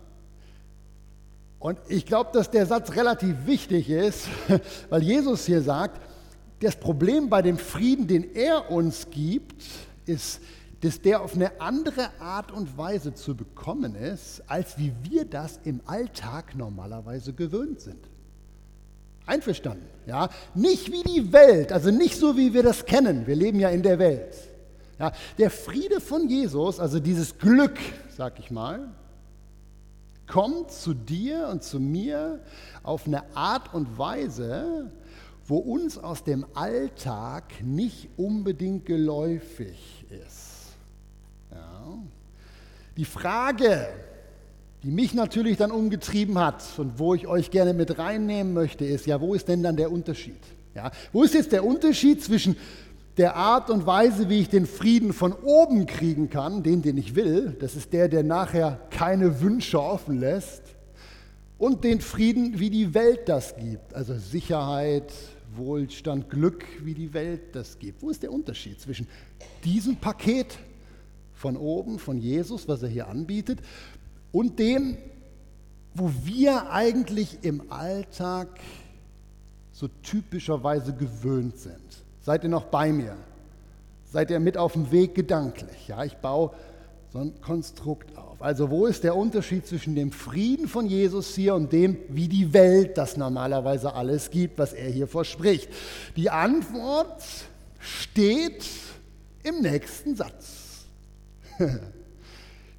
und 1.58 1.78
ich 1.86 2.06
glaube, 2.06 2.30
dass 2.32 2.50
der 2.50 2.66
Satz 2.66 2.96
relativ 2.96 3.46
wichtig 3.46 3.88
ist, 3.88 4.26
weil 4.90 5.02
Jesus 5.02 5.46
hier 5.46 5.62
sagt, 5.62 6.00
das 6.58 6.74
Problem 6.74 7.28
bei 7.28 7.42
dem 7.42 7.58
Frieden, 7.58 8.06
den 8.06 8.34
er 8.34 8.70
uns 8.70 9.08
gibt, 9.10 9.62
ist, 10.06 10.40
dass 10.80 11.00
der 11.00 11.22
auf 11.22 11.34
eine 11.36 11.60
andere 11.60 12.08
Art 12.20 12.50
und 12.50 12.76
Weise 12.76 13.14
zu 13.14 13.36
bekommen 13.36 13.94
ist, 13.94 14.42
als 14.48 14.76
wie 14.78 14.92
wir 15.02 15.24
das 15.24 15.60
im 15.62 15.80
Alltag 15.86 16.56
normalerweise 16.56 17.32
gewöhnt 17.32 17.80
sind. 17.80 18.08
Einverstanden, 19.26 19.86
ja? 20.06 20.28
Nicht 20.54 20.90
wie 20.90 21.02
die 21.02 21.32
Welt, 21.32 21.72
also 21.72 21.90
nicht 21.90 22.16
so, 22.16 22.36
wie 22.36 22.52
wir 22.52 22.62
das 22.62 22.84
kennen. 22.84 23.26
Wir 23.26 23.36
leben 23.36 23.60
ja 23.60 23.68
in 23.68 23.82
der 23.82 23.98
Welt. 23.98 24.34
Ja, 24.98 25.12
der 25.38 25.50
Friede 25.50 26.00
von 26.00 26.28
Jesus, 26.28 26.78
also 26.78 27.00
dieses 27.00 27.38
Glück, 27.38 27.78
sag 28.16 28.38
ich 28.38 28.50
mal, 28.50 28.92
kommt 30.26 30.70
zu 30.70 30.94
dir 30.94 31.48
und 31.48 31.62
zu 31.62 31.80
mir 31.80 32.40
auf 32.82 33.06
eine 33.06 33.24
Art 33.36 33.74
und 33.74 33.98
Weise, 33.98 34.90
wo 35.46 35.58
uns 35.58 35.98
aus 35.98 36.24
dem 36.24 36.46
Alltag 36.54 37.62
nicht 37.62 38.08
unbedingt 38.16 38.86
geläufig 38.86 40.06
ist. 40.08 40.76
Ja. 41.50 41.98
Die 42.96 43.04
Frage, 43.04 43.88
die 44.82 44.90
mich 44.90 45.14
natürlich 45.14 45.56
dann 45.56 45.70
umgetrieben 45.70 46.38
hat 46.38 46.62
und 46.78 46.98
wo 46.98 47.14
ich 47.14 47.26
euch 47.26 47.50
gerne 47.50 47.72
mit 47.74 47.98
reinnehmen 47.98 48.52
möchte, 48.52 48.84
ist, 48.84 49.06
ja, 49.06 49.20
wo 49.20 49.34
ist 49.34 49.48
denn 49.48 49.62
dann 49.62 49.76
der 49.76 49.92
Unterschied? 49.92 50.40
Ja, 50.74 50.90
wo 51.12 51.22
ist 51.22 51.34
jetzt 51.34 51.52
der 51.52 51.64
Unterschied 51.64 52.22
zwischen 52.22 52.56
der 53.16 53.36
Art 53.36 53.68
und 53.68 53.86
Weise, 53.86 54.28
wie 54.28 54.40
ich 54.40 54.48
den 54.48 54.66
Frieden 54.66 55.12
von 55.12 55.32
oben 55.32 55.86
kriegen 55.86 56.30
kann, 56.30 56.62
den, 56.62 56.82
den 56.82 56.96
ich 56.96 57.14
will, 57.14 57.56
das 57.60 57.76
ist 57.76 57.92
der, 57.92 58.08
der 58.08 58.22
nachher 58.22 58.80
keine 58.90 59.40
Wünsche 59.40 59.80
offen 59.80 60.18
lässt, 60.18 60.62
und 61.58 61.84
den 61.84 62.00
Frieden, 62.00 62.58
wie 62.58 62.70
die 62.70 62.92
Welt 62.92 63.28
das 63.28 63.54
gibt, 63.54 63.94
also 63.94 64.18
Sicherheit, 64.18 65.12
Wohlstand, 65.54 66.28
Glück, 66.28 66.64
wie 66.82 66.94
die 66.94 67.14
Welt 67.14 67.54
das 67.54 67.78
gibt. 67.78 68.02
Wo 68.02 68.10
ist 68.10 68.24
der 68.24 68.32
Unterschied 68.32 68.80
zwischen 68.80 69.06
diesem 69.62 69.94
Paket 69.94 70.58
von 71.34 71.56
oben, 71.56 72.00
von 72.00 72.18
Jesus, 72.18 72.66
was 72.66 72.82
er 72.82 72.88
hier 72.88 73.06
anbietet, 73.06 73.60
und 74.32 74.58
dem, 74.58 74.96
wo 75.94 76.10
wir 76.24 76.70
eigentlich 76.70 77.38
im 77.42 77.70
Alltag 77.70 78.48
so 79.72 79.88
typischerweise 80.02 80.92
gewöhnt 80.92 81.58
sind. 81.58 81.80
Seid 82.20 82.44
ihr 82.44 82.50
noch 82.50 82.64
bei 82.64 82.92
mir? 82.92 83.16
Seid 84.10 84.30
ihr 84.30 84.40
mit 84.40 84.56
auf 84.56 84.72
dem 84.72 84.90
Weg 84.90 85.14
gedanklich? 85.14 85.88
Ja, 85.88 86.04
ich 86.04 86.16
baue 86.16 86.50
so 87.12 87.18
ein 87.18 87.40
Konstrukt 87.42 88.16
auf. 88.16 88.40
Also 88.40 88.70
wo 88.70 88.86
ist 88.86 89.04
der 89.04 89.16
Unterschied 89.16 89.66
zwischen 89.66 89.94
dem 89.94 90.12
Frieden 90.12 90.66
von 90.66 90.86
Jesus 90.86 91.34
hier 91.34 91.54
und 91.54 91.72
dem, 91.72 91.96
wie 92.08 92.28
die 92.28 92.52
Welt 92.52 92.96
das 92.96 93.16
normalerweise 93.16 93.94
alles 93.94 94.30
gibt, 94.30 94.58
was 94.58 94.72
er 94.72 94.88
hier 94.88 95.06
verspricht? 95.06 95.68
Die 96.16 96.30
Antwort 96.30 97.22
steht 97.78 98.66
im 99.42 99.60
nächsten 99.60 100.16
Satz. 100.16 100.86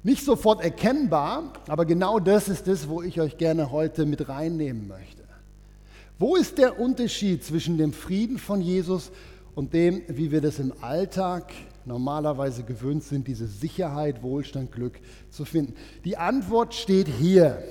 Nicht 0.04 0.22
sofort 0.22 0.62
erkennbar, 0.62 1.54
aber 1.66 1.86
genau 1.86 2.18
das 2.18 2.50
ist 2.50 2.68
es, 2.68 2.90
wo 2.90 3.00
ich 3.00 3.22
euch 3.22 3.38
gerne 3.38 3.70
heute 3.72 4.04
mit 4.04 4.28
reinnehmen 4.28 4.86
möchte. 4.86 5.24
Wo 6.18 6.36
ist 6.36 6.58
der 6.58 6.78
Unterschied 6.78 7.42
zwischen 7.42 7.78
dem 7.78 7.94
Frieden 7.94 8.36
von 8.36 8.60
Jesus 8.60 9.10
und 9.54 9.72
dem, 9.72 10.02
wie 10.08 10.30
wir 10.30 10.42
das 10.42 10.58
im 10.58 10.74
Alltag 10.82 11.50
normalerweise 11.86 12.64
gewöhnt 12.64 13.02
sind, 13.02 13.26
diese 13.26 13.46
Sicherheit, 13.46 14.22
Wohlstand, 14.22 14.72
Glück 14.72 15.00
zu 15.30 15.46
finden? 15.46 15.74
Die 16.04 16.18
Antwort 16.18 16.74
steht 16.74 17.08
hier. 17.08 17.64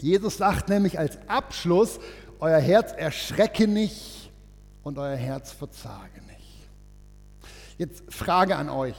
Jesus 0.00 0.38
sagt 0.38 0.70
nämlich 0.70 0.98
als 0.98 1.18
Abschluss, 1.26 2.00
euer 2.38 2.58
Herz 2.58 2.92
erschrecke 2.96 3.68
nicht 3.68 4.30
und 4.82 4.96
euer 4.96 5.16
Herz 5.16 5.52
verzage 5.52 6.22
nicht. 6.26 6.68
Jetzt 7.76 8.02
Frage 8.08 8.56
an 8.56 8.70
euch. 8.70 8.96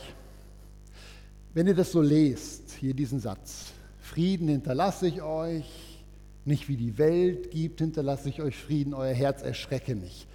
Wenn 1.54 1.68
ihr 1.68 1.76
das 1.76 1.92
so 1.92 2.02
lest, 2.02 2.72
hier 2.80 2.94
diesen 2.94 3.20
Satz, 3.20 3.72
Frieden 4.00 4.48
hinterlasse 4.48 5.08
ich 5.08 5.22
euch, 5.22 5.66
nicht 6.46 6.70
wie 6.70 6.78
die 6.78 6.98
Welt 6.98 7.52
gibt, 7.52 7.80
hinterlasse 7.80 8.30
ich 8.30 8.42
euch 8.42 8.56
Frieden, 8.56 8.94
euer 8.94 9.14
Herz 9.14 9.42
erschrecke 9.42 9.96
nicht. 9.96 10.28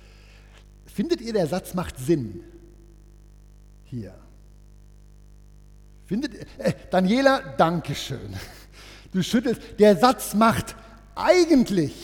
Findet 0.85 1.21
ihr, 1.21 1.33
der 1.33 1.47
Satz 1.47 1.75
macht 1.75 1.99
Sinn? 1.99 2.41
Hier. 3.85 4.15
Findet? 6.07 6.35
Äh, 6.59 6.73
Daniela, 6.91 7.41
Dankeschön. 7.57 8.35
Du 9.13 9.23
schüttelst. 9.23 9.61
Der 9.79 9.97
Satz 9.97 10.35
macht 10.35 10.77
eigentlich 11.15 11.95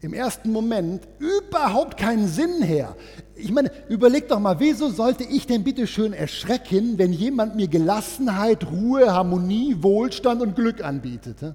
im 0.00 0.14
ersten 0.14 0.50
Moment 0.50 1.06
überhaupt 1.18 1.96
keinen 1.96 2.28
Sinn 2.28 2.62
her. 2.62 2.96
Ich 3.42 3.52
meine, 3.52 3.70
überleg 3.88 4.28
doch 4.28 4.40
mal, 4.40 4.60
wieso 4.60 4.90
sollte 4.90 5.24
ich 5.24 5.46
denn 5.46 5.64
bitte 5.64 5.86
schön 5.86 6.12
erschrecken, 6.12 6.98
wenn 6.98 7.12
jemand 7.12 7.56
mir 7.56 7.68
Gelassenheit, 7.68 8.70
Ruhe, 8.70 9.12
Harmonie, 9.12 9.76
Wohlstand 9.80 10.40
und 10.42 10.56
Glück 10.56 10.82
anbietet? 10.82 11.54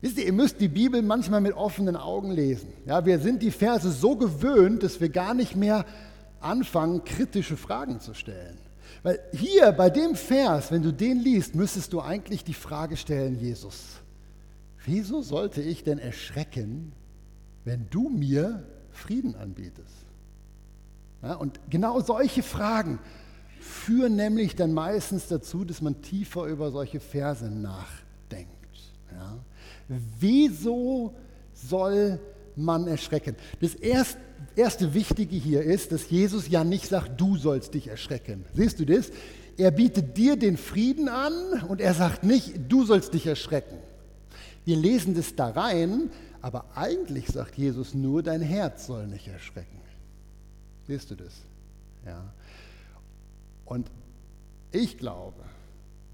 Wisst 0.00 0.18
ihr, 0.18 0.26
ihr 0.26 0.32
müsst 0.32 0.60
die 0.60 0.68
Bibel 0.68 1.02
manchmal 1.02 1.40
mit 1.40 1.54
offenen 1.54 1.96
Augen 1.96 2.30
lesen. 2.30 2.72
Ja, 2.86 3.04
wir 3.04 3.18
sind 3.18 3.42
die 3.42 3.50
Verse 3.50 3.90
so 3.90 4.16
gewöhnt, 4.16 4.82
dass 4.82 5.00
wir 5.00 5.10
gar 5.10 5.34
nicht 5.34 5.56
mehr 5.56 5.84
anfangen, 6.40 7.04
kritische 7.04 7.56
Fragen 7.56 8.00
zu 8.00 8.14
stellen. 8.14 8.56
Weil 9.02 9.20
hier 9.32 9.72
bei 9.72 9.90
dem 9.90 10.14
Vers, 10.14 10.70
wenn 10.70 10.82
du 10.82 10.92
den 10.92 11.20
liest, 11.20 11.54
müsstest 11.54 11.92
du 11.92 12.00
eigentlich 12.00 12.44
die 12.44 12.54
Frage 12.54 12.96
stellen, 12.96 13.38
Jesus, 13.38 14.00
Wieso 14.84 15.20
sollte 15.22 15.60
ich 15.60 15.84
denn 15.84 15.98
erschrecken, 15.98 16.92
wenn 17.64 17.88
du 17.90 18.08
mir 18.08 18.64
Frieden 18.92 19.34
anbietest? 19.34 20.06
Ja, 21.22 21.34
und 21.34 21.60
genau 21.68 22.00
solche 22.00 22.42
Fragen 22.42 22.98
führen 23.60 24.16
nämlich 24.16 24.56
dann 24.56 24.72
meistens 24.72 25.28
dazu, 25.28 25.64
dass 25.64 25.82
man 25.82 26.00
tiefer 26.00 26.46
über 26.46 26.70
solche 26.70 27.00
Verse 27.00 27.44
nachdenkt. 27.44 28.50
Ja? 29.12 29.38
Wieso 30.18 31.14
soll 31.52 32.20
man 32.56 32.86
erschrecken. 32.86 33.36
Das 33.60 33.74
erste, 33.74 34.18
erste 34.56 34.94
Wichtige 34.94 35.36
hier 35.36 35.62
ist, 35.62 35.92
dass 35.92 36.10
Jesus 36.10 36.48
ja 36.48 36.64
nicht 36.64 36.88
sagt, 36.88 37.20
du 37.20 37.36
sollst 37.36 37.74
dich 37.74 37.88
erschrecken. 37.88 38.44
Siehst 38.54 38.80
du 38.80 38.86
das? 38.86 39.10
Er 39.56 39.70
bietet 39.70 40.16
dir 40.16 40.36
den 40.36 40.56
Frieden 40.56 41.08
an 41.08 41.32
und 41.68 41.80
er 41.80 41.94
sagt 41.94 42.24
nicht, 42.24 42.54
du 42.68 42.84
sollst 42.84 43.14
dich 43.14 43.26
erschrecken. 43.26 43.76
Wir 44.64 44.76
lesen 44.76 45.14
das 45.14 45.34
da 45.34 45.48
rein, 45.48 46.10
aber 46.42 46.64
eigentlich 46.74 47.26
sagt 47.26 47.56
Jesus 47.56 47.94
nur, 47.94 48.22
dein 48.22 48.40
Herz 48.40 48.86
soll 48.86 49.06
nicht 49.06 49.28
erschrecken. 49.28 49.80
Siehst 50.86 51.10
du 51.10 51.14
das? 51.14 51.40
Ja. 52.04 52.32
Und 53.64 53.90
ich 54.72 54.98
glaube, 54.98 55.42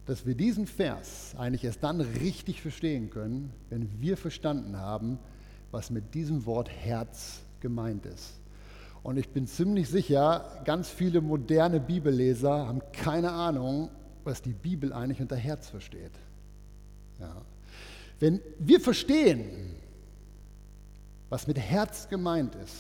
dass 0.06 0.26
wir 0.26 0.34
diesen 0.34 0.66
Vers 0.66 1.34
eigentlich 1.36 1.64
erst 1.64 1.82
dann 1.82 2.00
richtig 2.00 2.62
verstehen 2.62 3.10
können, 3.10 3.52
wenn 3.70 3.88
wir 4.00 4.16
verstanden 4.16 4.76
haben, 4.76 5.18
was 5.70 5.90
mit 5.90 6.14
diesem 6.14 6.46
Wort 6.46 6.70
Herz 6.70 7.40
gemeint 7.60 8.06
ist. 8.06 8.34
Und 9.02 9.18
ich 9.18 9.28
bin 9.28 9.46
ziemlich 9.46 9.88
sicher, 9.88 10.62
ganz 10.64 10.88
viele 10.88 11.20
moderne 11.20 11.80
Bibelleser 11.80 12.66
haben 12.66 12.80
keine 12.92 13.30
Ahnung, 13.30 13.88
was 14.24 14.42
die 14.42 14.52
Bibel 14.52 14.92
eigentlich 14.92 15.20
unter 15.20 15.36
Herz 15.36 15.68
versteht. 15.68 16.12
Ja. 17.20 17.42
Wenn 18.18 18.40
wir 18.58 18.80
verstehen, 18.80 19.76
was 21.28 21.46
mit 21.46 21.58
Herz 21.58 22.08
gemeint 22.08 22.54
ist, 22.56 22.74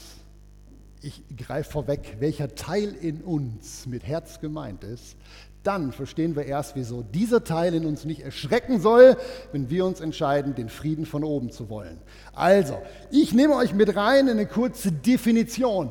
ich 1.02 1.22
greife 1.36 1.70
vorweg, 1.70 2.16
welcher 2.20 2.54
Teil 2.54 2.94
in 3.00 3.22
uns 3.22 3.86
mit 3.86 4.04
Herz 4.04 4.40
gemeint 4.40 4.82
ist, 4.82 5.16
dann 5.62 5.92
verstehen 5.92 6.36
wir 6.36 6.44
erst, 6.44 6.76
wieso 6.76 7.02
dieser 7.02 7.42
Teil 7.42 7.74
in 7.74 7.86
uns 7.86 8.04
nicht 8.04 8.20
erschrecken 8.20 8.80
soll, 8.80 9.16
wenn 9.52 9.68
wir 9.68 9.84
uns 9.84 10.00
entscheiden, 10.00 10.54
den 10.54 10.68
Frieden 10.68 11.06
von 11.06 11.24
oben 11.24 11.50
zu 11.50 11.68
wollen. 11.68 11.98
Also, 12.34 12.80
ich 13.10 13.34
nehme 13.34 13.54
euch 13.56 13.74
mit 13.74 13.96
rein 13.96 14.28
in 14.28 14.34
eine 14.34 14.46
kurze 14.46 14.92
Definition. 14.92 15.90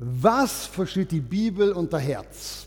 Was 0.00 0.66
versteht 0.66 1.12
die 1.12 1.20
Bibel 1.20 1.72
unter 1.72 1.98
Herz? 1.98 2.66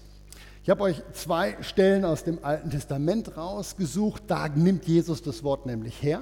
Ich 0.63 0.69
habe 0.69 0.83
euch 0.83 1.01
zwei 1.13 1.57
Stellen 1.61 2.05
aus 2.05 2.23
dem 2.23 2.43
Alten 2.43 2.69
Testament 2.69 3.35
rausgesucht. 3.37 4.23
Da 4.27 4.47
nimmt 4.47 4.85
Jesus 4.85 5.21
das 5.21 5.43
Wort 5.43 5.65
nämlich 5.65 6.01
her. 6.01 6.21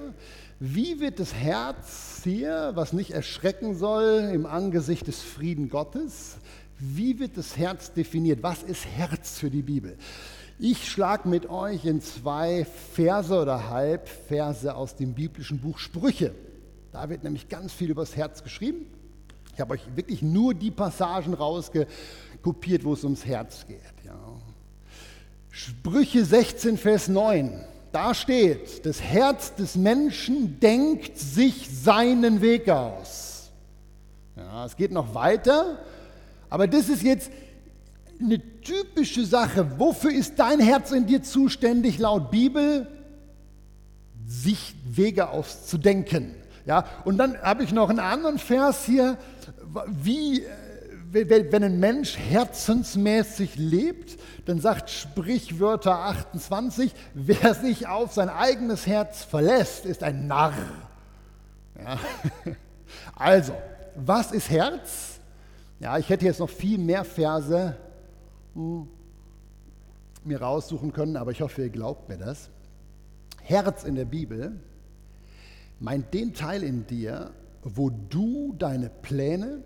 Wie 0.60 1.02
wird 1.02 1.20
das 1.20 1.34
Herz 1.34 2.22
hier, 2.24 2.72
was 2.76 2.94
nicht 2.94 3.12
erschrecken 3.12 3.76
soll 3.76 4.30
im 4.34 4.46
Angesicht 4.46 5.06
des 5.08 5.22
Frieden 5.22 5.70
Gottes, 5.70 6.38
wie 6.80 7.20
wird 7.20 7.36
das 7.36 7.58
Herz 7.58 7.92
definiert? 7.92 8.42
Was 8.42 8.64
ist 8.64 8.86
Herz 8.86 9.38
für 9.38 9.50
die 9.50 9.62
Bibel? 9.62 9.98
Ich 10.58 10.90
schlage 10.90 11.28
mit 11.28 11.50
euch 11.50 11.84
in 11.84 12.00
zwei 12.00 12.66
Verse 12.94 13.34
oder 13.34 13.70
Halbverse 13.70 14.76
aus 14.76 14.96
dem 14.96 15.14
biblischen 15.14 15.60
Buch 15.60 15.78
Sprüche. 15.78 16.34
Da 16.94 17.10
wird 17.10 17.26
nämlich 17.26 17.50
ganz 17.50 17.74
viel 17.74 17.90
über 17.90 18.04
das 18.04 18.16
Herz 18.16 18.42
geschrieben. 18.42 18.86
Ich 19.54 19.60
habe 19.60 19.74
euch 19.74 19.84
wirklich 19.94 20.22
nur 20.22 20.54
die 20.54 20.72
Passagen 20.72 21.34
rausgekopiert, 21.34 22.86
wo 22.86 22.94
es 22.94 23.04
ums 23.04 23.26
Herz 23.26 23.68
geht. 23.68 23.82
Ja. 24.06 24.18
Sprüche 25.50 26.24
16, 26.24 26.78
Vers 26.78 27.10
9. 27.10 27.75
Da 27.96 28.14
steht, 28.14 28.86
das 28.86 29.02
Herz 29.02 29.56
des 29.56 29.78
Menschen 29.78 30.60
denkt 30.60 31.18
sich 31.18 31.70
seinen 31.72 32.42
Weg 32.42 32.68
aus. 32.68 33.52
Ja, 34.36 34.66
es 34.66 34.76
geht 34.76 34.92
noch 34.92 35.16
weiter. 35.16 35.80
Aber 36.50 36.68
das 36.68 36.90
ist 36.90 37.04
jetzt 37.04 37.32
eine 38.20 38.42
typische 38.60 39.26
Sache. 39.26 39.80
Wofür 39.80 40.12
ist 40.12 40.38
dein 40.38 40.60
Herz 40.60 40.92
in 40.92 41.06
dir 41.06 41.24
zuständig 41.24 41.98
laut 41.98 42.32
Bibel? 42.32 42.86
Sich 44.28 44.76
Wege 44.84 45.30
auszudenken. 45.30 46.36
Ja, 46.66 46.84
und 47.06 47.18
dann 47.18 47.42
habe 47.42 47.64
ich 47.64 47.72
noch 47.72 47.90
einen 47.90 48.00
anderen 48.00 48.40
Vers 48.40 48.84
hier, 48.84 49.18
wie 49.88 50.44
wenn 51.16 51.64
ein 51.64 51.80
Mensch 51.80 52.18
herzensmäßig 52.18 53.56
lebt, 53.56 54.18
dann 54.46 54.60
sagt 54.60 54.90
Sprichwörter 54.90 56.00
28, 56.00 56.94
wer 57.14 57.54
sich 57.54 57.88
auf 57.88 58.14
sein 58.14 58.30
eigenes 58.30 58.86
Herz 58.86 59.24
verlässt, 59.24 59.86
ist 59.86 60.04
ein 60.04 60.28
Narr. 60.28 60.54
Ja. 61.80 62.00
Also, 63.16 63.54
was 63.96 64.32
ist 64.32 64.50
Herz? 64.50 65.20
Ja, 65.80 65.98
ich 65.98 66.10
hätte 66.10 66.26
jetzt 66.26 66.40
noch 66.40 66.50
viel 66.50 66.78
mehr 66.78 67.04
Verse 67.04 67.76
hm, 68.54 68.88
mir 70.24 70.42
raussuchen 70.42 70.94
können, 70.94 71.18
aber 71.18 71.32
ich 71.32 71.42
hoffe, 71.42 71.64
ihr 71.64 71.70
glaubt 71.70 72.08
mir 72.10 72.18
das. 72.18 72.50
Herz 73.42 73.84
in 73.84 73.96
der 73.96 74.06
Bibel 74.06 74.60
meint 75.80 76.14
den 76.14 76.34
Teil 76.34 76.64
in 76.64 76.88
dir, 76.88 77.32
wo 77.62 77.90
du 77.90 78.54
deine 78.58 78.90
Pläne, 78.90 79.64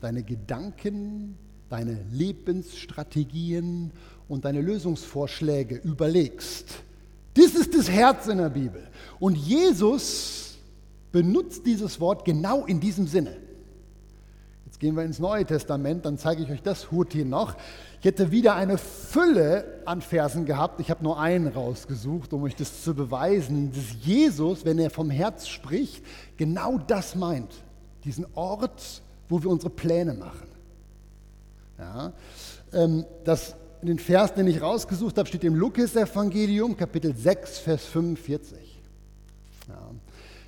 deine 0.00 0.22
Gedanken, 0.22 1.36
deine 1.68 1.98
Lebensstrategien 2.12 3.92
und 4.28 4.44
deine 4.44 4.60
Lösungsvorschläge 4.60 5.76
überlegst. 5.76 6.66
Das 7.34 7.54
ist 7.54 7.76
das 7.76 7.88
Herz 7.90 8.26
in 8.26 8.38
der 8.38 8.50
Bibel. 8.50 8.82
Und 9.18 9.36
Jesus 9.36 10.58
benutzt 11.12 11.66
dieses 11.66 12.00
Wort 12.00 12.24
genau 12.24 12.64
in 12.66 12.80
diesem 12.80 13.06
Sinne. 13.06 13.36
Gehen 14.80 14.96
wir 14.96 15.04
ins 15.04 15.18
Neue 15.18 15.44
Testament, 15.44 16.06
dann 16.06 16.16
zeige 16.16 16.42
ich 16.42 16.50
euch 16.50 16.62
das 16.62 16.90
Hut 16.90 17.12
hier 17.12 17.26
noch. 17.26 17.54
Ich 17.98 18.06
hätte 18.06 18.30
wieder 18.30 18.54
eine 18.54 18.78
Fülle 18.78 19.82
an 19.84 20.00
Versen 20.00 20.46
gehabt. 20.46 20.80
Ich 20.80 20.90
habe 20.90 21.04
nur 21.04 21.20
einen 21.20 21.48
rausgesucht, 21.48 22.32
um 22.32 22.44
euch 22.44 22.56
das 22.56 22.82
zu 22.82 22.94
beweisen, 22.94 23.72
dass 23.72 24.06
Jesus, 24.06 24.64
wenn 24.64 24.78
er 24.78 24.88
vom 24.88 25.10
Herz 25.10 25.48
spricht, 25.48 26.02
genau 26.38 26.78
das 26.78 27.14
meint. 27.14 27.52
Diesen 28.04 28.24
Ort, 28.34 29.02
wo 29.30 29.42
wir 29.42 29.48
unsere 29.48 29.70
Pläne 29.70 30.12
machen. 30.12 30.48
Ja, 31.78 32.12
ähm, 32.74 33.06
das, 33.24 33.54
den 33.80 33.98
Vers, 33.98 34.34
den 34.34 34.46
ich 34.46 34.60
rausgesucht 34.60 35.16
habe, 35.16 35.26
steht 35.26 35.44
im 35.44 35.54
Lukas-Evangelium, 35.54 36.76
Kapitel 36.76 37.16
6, 37.16 37.60
Vers 37.60 37.86
45. 37.86 38.58
Ja, 39.68 39.78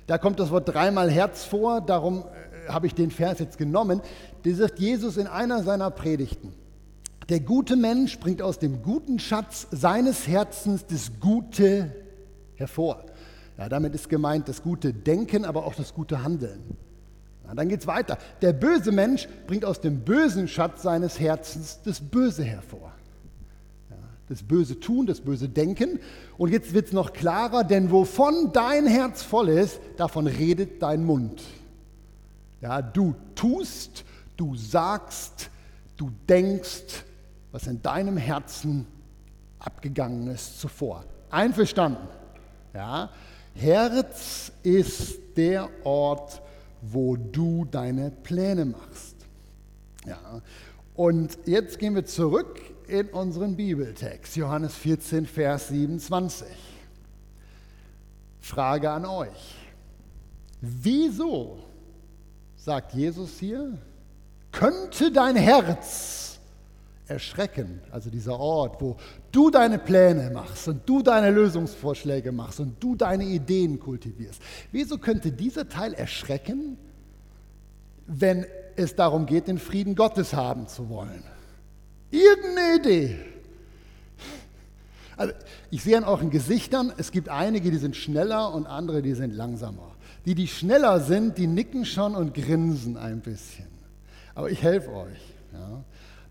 da 0.05 0.17
kommt 0.19 0.39
das 0.39 0.51
Wort 0.51 0.67
dreimal 0.67 1.09
Herz 1.09 1.43
vor, 1.43 1.81
darum 1.81 2.25
habe 2.67 2.87
ich 2.87 2.93
den 2.93 3.09
Vers 3.09 3.39
jetzt 3.39 3.57
genommen, 3.57 4.01
der 4.45 4.55
sagt 4.55 4.79
Jesus 4.79 5.17
in 5.17 5.27
einer 5.27 5.63
seiner 5.63 5.89
Predigten. 5.89 6.53
Der 7.29 7.39
gute 7.39 7.75
Mensch 7.75 8.19
bringt 8.19 8.41
aus 8.41 8.59
dem 8.59 8.83
guten 8.83 9.17
Schatz 9.17 9.67
seines 9.71 10.27
Herzens 10.27 10.85
das 10.85 11.11
Gute 11.19 11.95
hervor. 12.55 13.05
Ja, 13.57 13.69
damit 13.69 13.95
ist 13.95 14.09
gemeint 14.09 14.49
das 14.49 14.61
gute 14.61 14.93
Denken, 14.93 15.45
aber 15.45 15.65
auch 15.65 15.73
das 15.73 15.93
gute 15.93 16.23
Handeln. 16.23 16.77
Ja, 17.45 17.53
dann 17.53 17.69
es 17.69 17.87
weiter. 17.87 18.17
Der 18.41 18.53
böse 18.53 18.91
Mensch 18.91 19.27
bringt 19.47 19.65
aus 19.65 19.81
dem 19.81 19.99
bösen 20.01 20.47
Schatz 20.47 20.83
seines 20.83 21.19
Herzens 21.19 21.79
das 21.83 21.99
Böse 21.99 22.43
hervor. 22.43 22.91
Ja, 23.89 23.97
das 24.29 24.43
böse 24.43 24.79
Tun, 24.79 25.05
das 25.05 25.21
böse 25.21 25.49
Denken. 25.49 25.99
Und 26.37 26.51
jetzt 26.51 26.73
wird 26.73 26.87
es 26.87 26.93
noch 26.93 27.13
klarer, 27.13 27.63
denn 27.63 27.91
wovon 27.91 28.51
dein 28.53 28.87
Herz 28.87 29.23
voll 29.23 29.49
ist, 29.49 29.79
davon 29.97 30.27
redet 30.27 30.81
dein 30.81 31.03
Mund. 31.03 31.41
Ja, 32.61 32.81
du 32.81 33.13
tust, 33.35 34.05
du 34.37 34.55
sagst, 34.55 35.49
du 35.97 36.09
denkst, 36.29 37.03
was 37.51 37.67
in 37.67 37.81
deinem 37.81 38.17
Herzen 38.17 38.87
abgegangen 39.59 40.27
ist 40.27 40.59
zuvor. 40.59 41.03
Einverstanden? 41.29 42.07
Ja, 42.73 43.09
Herz 43.53 44.51
ist 44.63 45.19
der 45.35 45.69
Ort, 45.83 46.41
wo 46.91 47.15
du 47.15 47.65
deine 47.65 48.11
Pläne 48.11 48.65
machst. 48.65 49.15
Ja, 50.05 50.41
und 50.95 51.37
jetzt 51.45 51.79
gehen 51.79 51.95
wir 51.95 52.05
zurück 52.05 52.59
in 52.87 53.07
unseren 53.09 53.55
Bibeltext, 53.55 54.35
Johannes 54.35 54.75
14, 54.75 55.25
Vers 55.25 55.69
27. 55.69 56.47
Frage 58.39 58.91
an 58.91 59.05
euch. 59.05 59.55
Wieso 60.59 61.59
sagt 62.57 62.93
Jesus 62.93 63.39
hier, 63.39 63.77
könnte 64.51 65.11
dein 65.11 65.35
Herz 65.35 66.32
erschrecken, 67.07 67.81
also 67.91 68.09
dieser 68.09 68.39
Ort, 68.39 68.81
wo 68.81 68.97
du 69.31 69.49
deine 69.49 69.77
Pläne 69.77 70.29
machst 70.31 70.67
und 70.67 70.87
du 70.87 71.01
deine 71.01 71.31
Lösungsvorschläge 71.31 72.31
machst 72.31 72.59
und 72.59 72.81
du 72.81 72.95
deine 72.95 73.25
Ideen 73.25 73.79
kultivierst. 73.79 74.41
Wieso 74.71 74.97
könnte 74.97 75.31
dieser 75.31 75.67
Teil 75.67 75.93
erschrecken, 75.93 76.77
wenn 78.07 78.45
es 78.75 78.95
darum 78.95 79.25
geht, 79.25 79.47
den 79.47 79.59
Frieden 79.59 79.95
Gottes 79.95 80.33
haben 80.33 80.67
zu 80.67 80.89
wollen? 80.89 81.23
Irgendeine 82.09 82.75
Idee. 82.77 83.19
Also 85.17 85.33
ich 85.71 85.83
sehe 85.83 85.97
an 85.97 86.03
euren 86.05 86.29
Gesichtern, 86.29 86.91
es 86.97 87.11
gibt 87.11 87.29
einige, 87.29 87.69
die 87.69 87.77
sind 87.77 87.95
schneller 87.95 88.53
und 88.53 88.65
andere, 88.65 89.01
die 89.01 89.13
sind 89.13 89.33
langsamer. 89.33 89.91
Die, 90.25 90.35
die 90.35 90.47
schneller 90.47 91.01
sind, 91.01 91.37
die 91.37 91.47
nicken 91.47 91.85
schon 91.85 92.15
und 92.15 92.33
grinsen 92.33 92.97
ein 92.97 93.19
bisschen. 93.19 93.67
Aber 94.35 94.49
ich 94.49 94.63
helfe 94.63 94.91
euch. 94.91 95.19
Ja. 95.51 95.83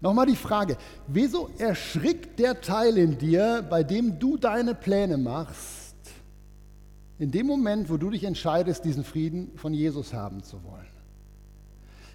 Nochmal 0.03 0.27
die 0.27 0.37
Frage, 0.37 0.77
wieso 1.07 1.49
erschrickt 1.59 2.41
der 2.41 2.61
Teil 2.61 2.99
in 2.99 3.19
dir, 3.19 3.65
bei 3.71 3.85
dem 3.85 4.19
du 4.19 4.37
deine 4.37 4.75
Pläne 4.75 5.17
machst, 5.17 5.95
in 7.21 7.31
dem 7.31 7.47
Moment, 7.47 7.89
wo 7.89 7.97
du 7.97 8.11
dich 8.11 8.25
entscheidest, 8.25 8.85
diesen 8.85 9.05
Frieden 9.05 9.53
von 9.57 9.73
Jesus 9.73 10.13
haben 10.13 10.43
zu 10.43 10.65
wollen? 10.65 10.89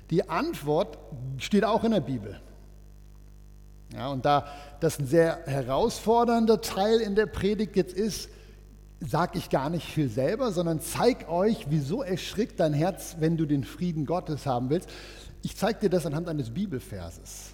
Die 0.10 0.28
Antwort 0.28 0.97
steht 1.38 1.63
auch 1.63 1.86
in 1.86 1.91
der 1.91 2.02
Bibel. 2.02 2.41
Ja, 3.93 4.10
und 4.10 4.26
da 4.26 4.47
das 4.82 5.00
ein 5.00 5.08
sehr 5.08 5.39
herausfordernder 5.45 6.60
Teil 6.60 7.00
in 7.00 7.15
der 7.15 7.26
Predigt 7.26 7.78
jetzt 7.78 7.93
ist, 7.93 8.30
sage 9.00 9.38
ich 9.38 9.50
gar 9.50 9.69
nicht 9.69 9.86
viel 9.86 10.10
selber, 10.10 10.52
sondern 10.52 10.82
zeig 10.82 11.30
euch, 11.30 11.67
wieso 11.69 12.04
erschrickt 12.04 12.60
dein 12.60 12.73
Herz, 12.73 13.15
wenn 13.19 13.38
du 13.38 13.45
den 13.45 13.63
Frieden 13.63 14.06
Gottes 14.06 14.45
haben 14.45 14.69
willst. 14.69 14.89
Ich 15.41 15.56
zeige 15.56 15.80
dir 15.80 15.89
das 15.89 16.06
anhand 16.06 16.28
eines 16.28 16.50
Bibelverses. 16.50 17.54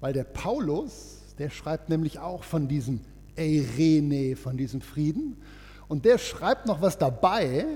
Weil 0.00 0.12
der 0.12 0.24
Paulus, 0.24 1.22
der 1.38 1.50
schreibt 1.50 1.88
nämlich 1.88 2.18
auch 2.18 2.44
von 2.44 2.68
diesem 2.68 3.00
Eirene, 3.36 4.36
von 4.36 4.56
diesem 4.56 4.80
Frieden. 4.80 5.36
Und 5.88 6.04
der 6.04 6.18
schreibt 6.18 6.66
noch 6.66 6.82
was 6.82 6.98
dabei, 6.98 7.66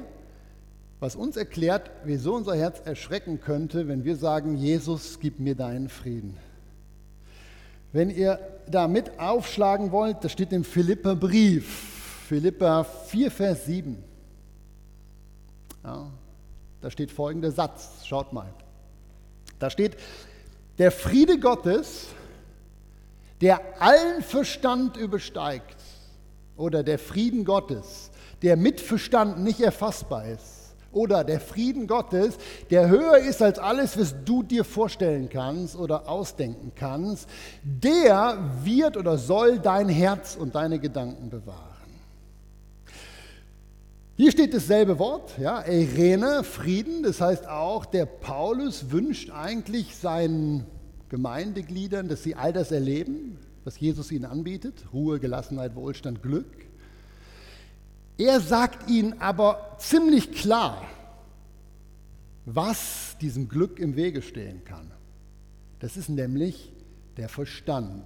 was 0.98 1.16
uns 1.16 1.36
erklärt, 1.36 1.90
wieso 2.04 2.34
unser 2.34 2.54
Herz 2.54 2.80
erschrecken 2.84 3.40
könnte, 3.40 3.88
wenn 3.88 4.04
wir 4.04 4.16
sagen, 4.16 4.56
Jesus, 4.56 5.18
gib 5.20 5.40
mir 5.40 5.54
deinen 5.54 5.88
Frieden. 5.88 6.36
Wenn 7.92 8.10
ihr 8.10 8.38
da 8.68 8.86
mit 8.86 9.18
aufschlagen 9.18 9.90
wollt, 9.90 10.22
das 10.22 10.32
steht 10.32 10.52
im 10.52 10.62
Philipperbrief, 10.62 11.66
Philippa 12.28 12.84
4, 12.84 13.30
Vers 13.30 13.64
7. 13.64 13.96
Ja, 15.82 16.06
da 16.82 16.90
steht 16.90 17.10
folgender 17.10 17.50
Satz, 17.50 18.04
schaut 18.04 18.32
mal. 18.32 18.52
Da 19.58 19.70
steht, 19.70 19.96
der 20.80 20.90
Friede 20.90 21.38
Gottes, 21.38 22.06
der 23.42 23.60
allen 23.80 24.22
Verstand 24.22 24.96
übersteigt, 24.96 25.76
oder 26.56 26.82
der 26.82 26.98
Frieden 26.98 27.44
Gottes, 27.44 28.10
der 28.40 28.56
mit 28.56 28.80
Verstand 28.80 29.40
nicht 29.40 29.60
erfassbar 29.60 30.24
ist, 30.26 30.74
oder 30.90 31.22
der 31.22 31.38
Frieden 31.38 31.86
Gottes, 31.86 32.38
der 32.70 32.88
höher 32.88 33.18
ist 33.18 33.42
als 33.42 33.58
alles, 33.58 33.98
was 33.98 34.14
du 34.24 34.42
dir 34.42 34.64
vorstellen 34.64 35.28
kannst 35.28 35.76
oder 35.76 36.08
ausdenken 36.08 36.72
kannst, 36.74 37.28
der 37.62 38.38
wird 38.64 38.96
oder 38.96 39.18
soll 39.18 39.58
dein 39.58 39.90
Herz 39.90 40.34
und 40.34 40.54
deine 40.54 40.78
Gedanken 40.78 41.28
bewahren. 41.28 41.69
Hier 44.20 44.32
steht 44.32 44.52
dasselbe 44.52 44.98
Wort, 44.98 45.38
ja, 45.38 45.66
Irene, 45.66 46.44
Frieden, 46.44 47.02
das 47.02 47.22
heißt 47.22 47.48
auch, 47.48 47.86
der 47.86 48.04
Paulus 48.04 48.90
wünscht 48.90 49.30
eigentlich 49.30 49.96
seinen 49.96 50.66
Gemeindegliedern, 51.08 52.06
dass 52.06 52.22
sie 52.22 52.34
all 52.34 52.52
das 52.52 52.70
erleben, 52.70 53.38
was 53.64 53.80
Jesus 53.80 54.12
ihnen 54.12 54.26
anbietet, 54.26 54.74
Ruhe, 54.92 55.20
Gelassenheit, 55.20 55.74
Wohlstand, 55.74 56.22
Glück. 56.22 56.66
Er 58.18 58.40
sagt 58.40 58.90
ihnen 58.90 59.22
aber 59.22 59.76
ziemlich 59.78 60.32
klar, 60.32 60.86
was 62.44 63.16
diesem 63.22 63.48
Glück 63.48 63.78
im 63.78 63.96
Wege 63.96 64.20
stehen 64.20 64.66
kann. 64.66 64.90
Das 65.78 65.96
ist 65.96 66.10
nämlich 66.10 66.70
der 67.16 67.30
Verstand. 67.30 68.04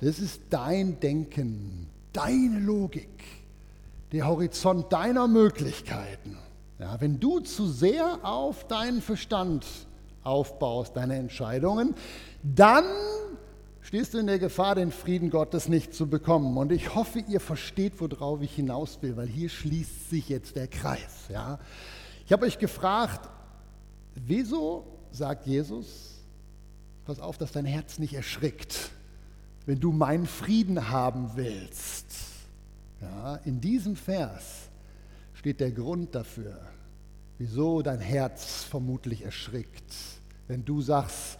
Das 0.00 0.18
ist 0.18 0.42
dein 0.50 1.00
Denken, 1.00 1.88
deine 2.12 2.60
Logik, 2.60 3.08
der 4.14 4.28
Horizont 4.28 4.92
deiner 4.92 5.26
Möglichkeiten. 5.26 6.38
Ja, 6.78 7.00
wenn 7.00 7.18
du 7.18 7.40
zu 7.40 7.66
sehr 7.66 8.20
auf 8.22 8.68
deinen 8.68 9.02
Verstand 9.02 9.66
aufbaust, 10.22 10.96
deine 10.96 11.16
Entscheidungen, 11.16 11.96
dann 12.44 12.84
stehst 13.80 14.14
du 14.14 14.18
in 14.18 14.28
der 14.28 14.38
Gefahr, 14.38 14.76
den 14.76 14.92
Frieden 14.92 15.30
Gottes 15.30 15.68
nicht 15.68 15.94
zu 15.94 16.06
bekommen. 16.06 16.56
Und 16.56 16.70
ich 16.70 16.94
hoffe, 16.94 17.24
ihr 17.26 17.40
versteht, 17.40 18.00
worauf 18.00 18.40
ich 18.40 18.54
hinaus 18.54 18.98
will, 19.02 19.16
weil 19.16 19.26
hier 19.26 19.48
schließt 19.48 20.10
sich 20.10 20.28
jetzt 20.28 20.54
der 20.54 20.68
Kreis. 20.68 21.26
Ja? 21.28 21.58
Ich 22.24 22.32
habe 22.32 22.46
euch 22.46 22.58
gefragt, 22.58 23.28
wieso 24.14 24.84
sagt 25.10 25.44
Jesus, 25.48 26.20
pass 27.04 27.18
auf, 27.18 27.36
dass 27.36 27.50
dein 27.50 27.66
Herz 27.66 27.98
nicht 27.98 28.14
erschrickt, 28.14 28.90
wenn 29.66 29.80
du 29.80 29.90
meinen 29.90 30.26
Frieden 30.26 30.88
haben 30.90 31.32
willst. 31.34 32.33
Ja, 33.04 33.36
in 33.44 33.60
diesem 33.60 33.96
Vers 33.96 34.70
steht 35.34 35.60
der 35.60 35.72
Grund 35.72 36.14
dafür, 36.14 36.58
wieso 37.38 37.82
dein 37.82 38.00
Herz 38.00 38.64
vermutlich 38.64 39.22
erschrickt, 39.22 39.94
wenn 40.48 40.64
du 40.64 40.80
sagst, 40.80 41.38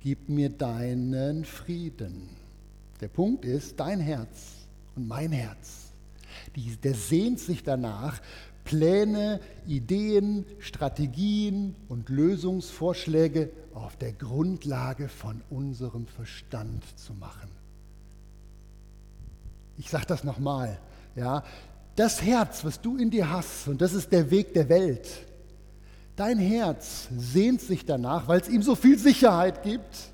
gib 0.00 0.28
mir 0.28 0.48
deinen 0.48 1.44
Frieden. 1.44 2.30
Der 3.00 3.08
Punkt 3.08 3.44
ist, 3.44 3.78
dein 3.78 4.00
Herz 4.00 4.66
und 4.96 5.06
mein 5.06 5.32
Herz, 5.32 5.92
die, 6.56 6.76
der 6.76 6.94
sehnt 6.94 7.40
sich 7.40 7.62
danach, 7.62 8.20
Pläne, 8.64 9.40
Ideen, 9.66 10.46
Strategien 10.60 11.74
und 11.88 12.08
Lösungsvorschläge 12.08 13.50
auf 13.74 13.96
der 13.96 14.12
Grundlage 14.12 15.08
von 15.08 15.42
unserem 15.50 16.06
Verstand 16.06 16.84
zu 16.98 17.12
machen. 17.14 17.50
Ich 19.76 19.90
sage 19.90 20.06
das 20.06 20.22
nochmal. 20.22 20.78
Ja, 21.14 21.44
das 21.96 22.22
Herz, 22.22 22.64
was 22.64 22.80
du 22.80 22.96
in 22.96 23.10
dir 23.10 23.30
hast, 23.30 23.68
und 23.68 23.80
das 23.80 23.92
ist 23.92 24.10
der 24.12 24.30
Weg 24.30 24.54
der 24.54 24.68
Welt, 24.68 25.08
Dein 26.16 26.38
Herz 26.38 27.08
sehnt 27.16 27.60
sich 27.60 27.86
danach, 27.86 28.28
weil 28.28 28.40
es 28.40 28.48
ihm 28.48 28.62
so 28.62 28.74
viel 28.74 28.98
Sicherheit 28.98 29.62
gibt, 29.62 30.12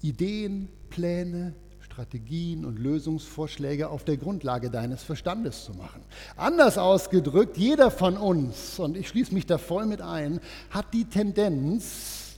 Ideen, 0.00 0.68
Pläne, 0.88 1.54
Strategien 1.80 2.64
und 2.64 2.78
Lösungsvorschläge 2.78 3.88
auf 3.88 4.04
der 4.04 4.16
Grundlage 4.16 4.70
deines 4.70 5.02
Verstandes 5.02 5.64
zu 5.64 5.72
machen. 5.74 6.02
Anders 6.36 6.78
ausgedrückt, 6.78 7.58
jeder 7.58 7.90
von 7.90 8.16
uns, 8.16 8.78
und 8.78 8.96
ich 8.96 9.08
schließe 9.08 9.34
mich 9.34 9.46
da 9.46 9.58
voll 9.58 9.84
mit 9.84 10.00
ein, 10.00 10.40
hat 10.70 10.92
die 10.94 11.04
Tendenz, 11.04 12.36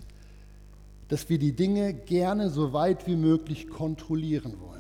dass 1.09 1.28
wir 1.28 1.38
die 1.38 1.52
Dinge 1.54 1.94
gerne 1.94 2.50
so 2.50 2.72
weit 2.72 3.07
wie 3.07 3.16
möglich 3.16 3.68
kontrollieren 3.68 4.61
wollen. 4.61 4.78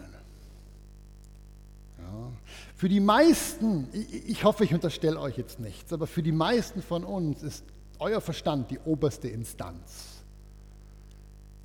Für 2.74 2.88
die 2.88 3.00
meisten, 3.00 3.88
ich 3.92 4.44
hoffe, 4.44 4.64
ich 4.64 4.74
unterstelle 4.74 5.18
euch 5.18 5.36
jetzt 5.36 5.60
nichts, 5.60 5.92
aber 5.92 6.06
für 6.06 6.22
die 6.22 6.32
meisten 6.32 6.82
von 6.82 7.04
uns 7.04 7.42
ist 7.42 7.64
euer 7.98 8.20
Verstand 8.20 8.70
die 8.70 8.78
oberste 8.78 9.28
Instanz. 9.28 10.22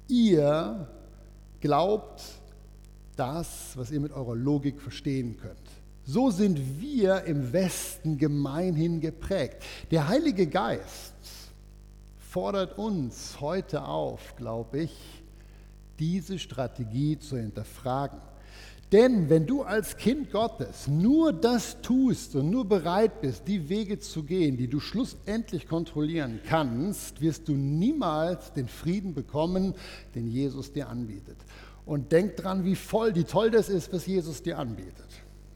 Ihr 0.08 0.88
glaubt 1.62 2.23
das, 3.15 3.71
was 3.75 3.91
ihr 3.91 3.99
mit 3.99 4.12
eurer 4.12 4.36
Logik 4.36 4.82
verstehen 4.82 5.38
könnt. 5.38 5.58
So 6.06 6.32
sind 6.32 6.82
wir 6.82 7.23
im 7.23 7.53
Westen 7.53 8.17
gemeinhin 8.17 8.99
geprägt. 8.99 9.63
Der 9.91 10.08
Heilige 10.08 10.47
Geist 10.47 11.13
fordert 12.17 12.77
uns 12.77 13.39
heute 13.39 13.86
auf, 13.86 14.36
glaube 14.36 14.82
ich, 14.82 15.23
diese 15.99 16.39
Strategie 16.39 17.17
zu 17.19 17.38
hinterfragen. 17.38 18.19
Denn 18.93 19.27
wenn 19.27 19.47
du 19.47 19.63
als 19.63 19.97
Kind 19.97 20.32
Gottes 20.32 20.88
nur 20.88 21.34
das 21.34 21.82
tust 21.82 22.36
und 22.36 22.51
nur 22.51 22.63
bereit 22.63 23.21
bist, 23.21 23.47
die 23.47 23.67
Wege 23.67 23.97
zu 23.97 24.21
gehen, 24.21 24.56
die 24.56 24.67
du 24.67 24.79
schlussendlich 24.79 25.67
kontrollieren 25.67 26.39
kannst, 26.47 27.19
wirst 27.19 27.47
du 27.47 27.53
niemals 27.53 28.53
den 28.53 28.67
Frieden 28.67 29.15
bekommen, 29.15 29.73
den 30.13 30.27
Jesus 30.27 30.73
dir 30.73 30.89
anbietet. 30.89 31.38
Und 31.88 32.12
denk 32.12 32.36
dran, 32.36 32.65
wie 32.65 32.75
voll, 32.75 33.15
wie 33.15 33.23
toll 33.23 33.49
das 33.49 33.67
ist, 33.67 33.91
was 33.91 34.06
Jesus 34.06 34.43
dir 34.43 34.60
anbietet. 34.60 35.08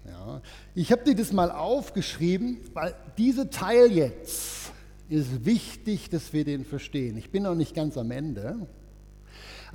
Ja. 0.08 0.41
Ich 0.73 0.91
habe 0.91 1.04
dir 1.04 1.15
das 1.15 1.32
mal 1.32 1.52
aufgeschrieben, 1.52 2.58
weil 2.73 2.95
dieser 3.19 3.52
Teil 3.52 3.91
jetzt 3.91 4.71
ist 5.10 5.45
wichtig, 5.45 6.10
dass 6.10 6.34
wir 6.34 6.43
den 6.43 6.65
verstehen. 6.65 7.17
Ich 7.17 7.30
bin 7.30 7.43
noch 7.43 7.56
nicht 7.56 7.76
ganz 7.76 7.97
am 7.97 8.10
Ende. 8.10 8.67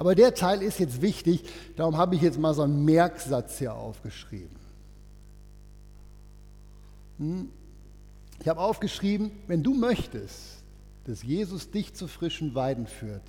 Aber 0.02 0.16
der 0.16 0.34
Teil 0.34 0.62
ist 0.62 0.80
jetzt 0.80 1.00
wichtig, 1.00 1.44
darum 1.76 1.96
habe 1.96 2.16
ich 2.16 2.22
jetzt 2.22 2.36
mal 2.36 2.52
so 2.54 2.62
einen 2.62 2.84
Merksatz 2.84 3.58
hier 3.58 3.76
aufgeschrieben. 3.76 4.56
Hm? 7.18 7.48
Ich 8.40 8.48
habe 8.48 8.58
aufgeschrieben, 8.58 9.30
wenn 9.46 9.62
du 9.62 9.74
möchtest, 9.74 10.64
dass 11.04 11.22
Jesus 11.22 11.70
dich 11.70 11.94
zu 11.94 12.08
frischen 12.08 12.56
Weiden 12.56 12.88
führt, 12.88 13.22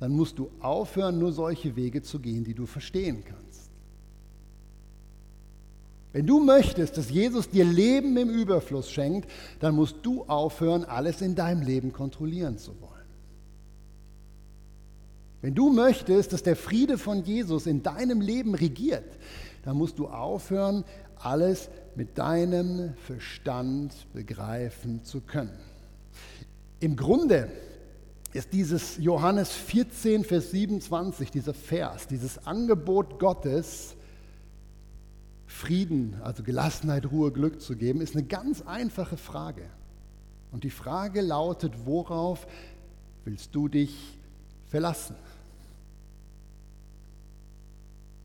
dann 0.00 0.10
musst 0.10 0.40
du 0.40 0.50
aufhören, 0.58 1.20
nur 1.20 1.32
solche 1.32 1.76
Wege 1.76 2.02
zu 2.02 2.18
gehen, 2.18 2.42
die 2.42 2.54
du 2.54 2.66
verstehen 2.66 3.22
kannst. 3.24 3.70
Wenn 6.12 6.26
du 6.26 6.40
möchtest, 6.40 6.98
dass 6.98 7.10
Jesus 7.10 7.48
dir 7.48 7.64
Leben 7.64 8.16
im 8.16 8.30
Überfluss 8.30 8.90
schenkt, 8.90 9.30
dann 9.60 9.76
musst 9.76 9.98
du 10.02 10.24
aufhören, 10.24 10.84
alles 10.84 11.20
in 11.20 11.36
deinem 11.36 11.62
Leben 11.62 11.92
kontrollieren 11.92 12.58
zu 12.58 12.72
wollen. 12.80 12.95
Wenn 15.46 15.54
du 15.54 15.70
möchtest, 15.70 16.32
dass 16.32 16.42
der 16.42 16.56
Friede 16.56 16.98
von 16.98 17.22
Jesus 17.22 17.68
in 17.68 17.80
deinem 17.80 18.20
Leben 18.20 18.56
regiert, 18.56 19.16
dann 19.62 19.76
musst 19.76 19.96
du 20.00 20.08
aufhören, 20.08 20.82
alles 21.20 21.68
mit 21.94 22.18
deinem 22.18 22.94
Verstand 23.06 23.94
begreifen 24.12 25.04
zu 25.04 25.20
können. 25.20 25.56
Im 26.80 26.96
Grunde 26.96 27.48
ist 28.32 28.52
dieses 28.52 28.96
Johannes 28.96 29.52
14, 29.52 30.24
Vers 30.24 30.50
27, 30.50 31.30
dieser 31.30 31.54
Vers, 31.54 32.08
dieses 32.08 32.44
Angebot 32.44 33.20
Gottes, 33.20 33.94
Frieden, 35.46 36.16
also 36.24 36.42
Gelassenheit, 36.42 37.12
Ruhe, 37.12 37.30
Glück 37.30 37.60
zu 37.60 37.76
geben, 37.76 38.00
ist 38.00 38.16
eine 38.16 38.26
ganz 38.26 38.62
einfache 38.62 39.16
Frage. 39.16 39.62
Und 40.50 40.64
die 40.64 40.70
Frage 40.70 41.20
lautet, 41.20 41.72
worauf 41.84 42.48
willst 43.24 43.54
du 43.54 43.68
dich 43.68 44.18
verlassen? 44.66 45.14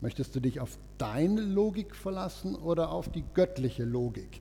Möchtest 0.02 0.34
du 0.34 0.40
dich 0.40 0.58
auf 0.58 0.78
deine 0.98 1.40
Logik 1.40 1.94
verlassen 1.94 2.56
oder 2.56 2.90
auf 2.90 3.08
die 3.08 3.22
göttliche 3.34 3.84
Logik, 3.84 4.40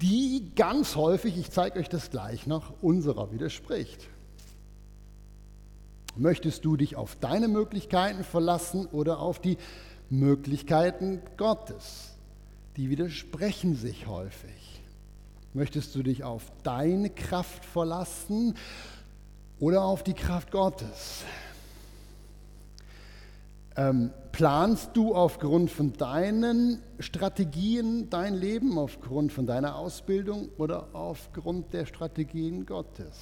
die 0.00 0.50
ganz 0.56 0.96
häufig, 0.96 1.36
ich 1.36 1.50
zeige 1.50 1.78
euch 1.78 1.90
das 1.90 2.10
gleich 2.10 2.46
noch, 2.46 2.72
unserer 2.80 3.30
widerspricht? 3.30 4.08
Möchtest 6.16 6.64
du 6.64 6.78
dich 6.78 6.96
auf 6.96 7.16
deine 7.20 7.48
Möglichkeiten 7.48 8.24
verlassen 8.24 8.86
oder 8.86 9.18
auf 9.18 9.40
die 9.40 9.58
Möglichkeiten 10.08 11.20
Gottes? 11.36 12.14
Die 12.78 12.88
widersprechen 12.88 13.76
sich 13.76 14.06
häufig. 14.06 14.80
Möchtest 15.52 15.94
du 15.96 16.02
dich 16.02 16.24
auf 16.24 16.50
deine 16.62 17.10
Kraft 17.10 17.66
verlassen 17.66 18.54
oder 19.60 19.84
auf 19.84 20.02
die 20.02 20.14
Kraft 20.14 20.50
Gottes? 20.50 21.24
Ähm, 23.76 24.12
planst 24.30 24.90
du 24.96 25.14
aufgrund 25.14 25.70
von 25.70 25.92
deinen 25.94 26.80
Strategien 27.00 28.08
dein 28.08 28.34
Leben, 28.34 28.78
aufgrund 28.78 29.32
von 29.32 29.46
deiner 29.46 29.76
Ausbildung 29.76 30.48
oder 30.58 30.88
aufgrund 30.92 31.72
der 31.72 31.84
Strategien 31.86 32.66
Gottes? 32.66 33.16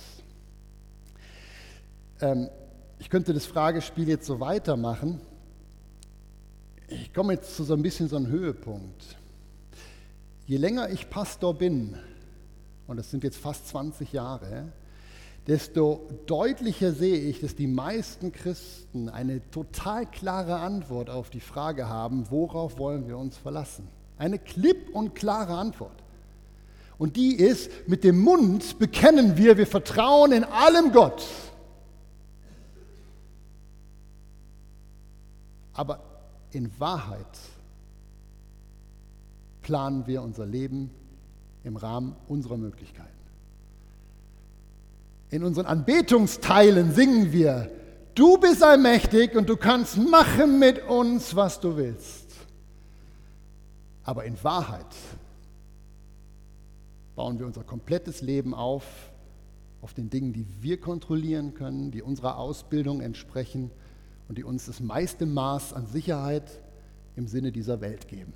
Ähm, 2.21 2.51
ich 2.99 3.09
könnte 3.09 3.33
das 3.33 3.47
Fragespiel 3.47 4.09
jetzt 4.09 4.27
so 4.27 4.41
weitermachen. 4.41 5.21
Ich 6.89 7.15
komme 7.15 7.33
jetzt 7.33 7.57
zu 7.57 7.65
so 7.65 7.73
ein 7.73 7.83
bisschen 7.83 8.09
so 8.09 8.17
einem 8.17 8.27
Höhepunkt. 8.27 9.17
Je 10.47 10.59
länger 10.59 10.91
ich 10.91 11.09
Pastor 11.09 11.55
bin, 11.55 11.97
und 12.87 12.99
das 12.99 13.11
sind 13.11 13.25
jetzt 13.25 13.39
fast 13.39 13.69
20 13.69 14.13
Jahre, 14.13 14.71
desto 15.47 16.09
deutlicher 16.27 16.93
sehe 16.93 17.19
ich, 17.19 17.41
dass 17.41 17.57
die 17.57 17.67
meisten 17.67 18.33
Christen 18.33 19.09
eine 19.09 19.41
total 19.51 20.07
klare 20.07 20.57
Antwort 20.57 21.11
auf 21.11 21.31
die 21.31 21.41
Frage 21.41 21.89
haben, 21.89 22.31
worauf 22.31 22.79
wollen 22.79 23.09
wir 23.09 23.19
uns 23.19 23.37
verlassen? 23.37 23.89
Eine 24.19 24.39
klipp 24.39 24.95
und 24.95 25.15
klare 25.15 25.55
Antwort. 25.55 26.03
Und 26.99 27.17
die 27.17 27.35
ist, 27.35 27.71
mit 27.89 28.05
dem 28.05 28.21
Mund 28.21 28.79
bekennen 28.79 29.37
wir, 29.37 29.57
wir 29.57 29.67
vertrauen 29.67 30.31
in 30.31 30.45
allem 30.45 30.93
Gott. 30.93 31.25
Aber 35.73 36.01
in 36.53 36.71
Wahrheit 36.79 37.39
planen 39.63 40.07
wir 40.07 40.23
unser 40.23 40.47
Leben 40.47 40.91
im 41.65 41.77
Rahmen 41.77 42.15
unserer 42.29 42.57
Möglichkeiten. 42.57 43.22
In 45.33 45.45
unseren 45.45 45.65
Anbetungsteilen 45.65 46.93
singen 46.93 47.33
wir, 47.33 47.71
du 48.15 48.37
bist 48.37 48.63
allmächtig 48.63 49.35
und 49.35 49.49
du 49.49 49.57
kannst 49.57 49.97
machen 49.97 50.59
mit 50.59 50.87
uns, 50.87 51.35
was 51.35 51.59
du 51.59 51.75
willst. 51.79 52.27
Aber 54.05 54.25
in 54.27 54.37
Wahrheit 54.45 54.95
bauen 57.17 57.39
wir 57.39 57.47
unser 57.47 57.65
komplettes 57.65 58.21
Leben 58.21 58.53
auf, 58.53 58.85
auf 59.81 59.95
den 59.95 60.11
Dingen, 60.11 60.35
die 60.35 60.45
wir 60.61 60.79
kontrollieren 60.79 61.55
können, 61.55 61.91
die 61.91 62.03
unserer 62.03 62.37
Ausbildung 62.37 63.01
entsprechen 63.01 63.71
und 64.29 64.37
die 64.37 64.45
uns 64.45 64.67
das 64.67 64.81
meiste 64.81 65.25
Maß 65.25 65.73
an 65.73 65.87
Sicherheit 65.87 66.61
im 67.17 67.27
Sinne 67.27 67.53
dieser 67.53 67.81
Welt 67.81 68.07
geben. 68.07 68.35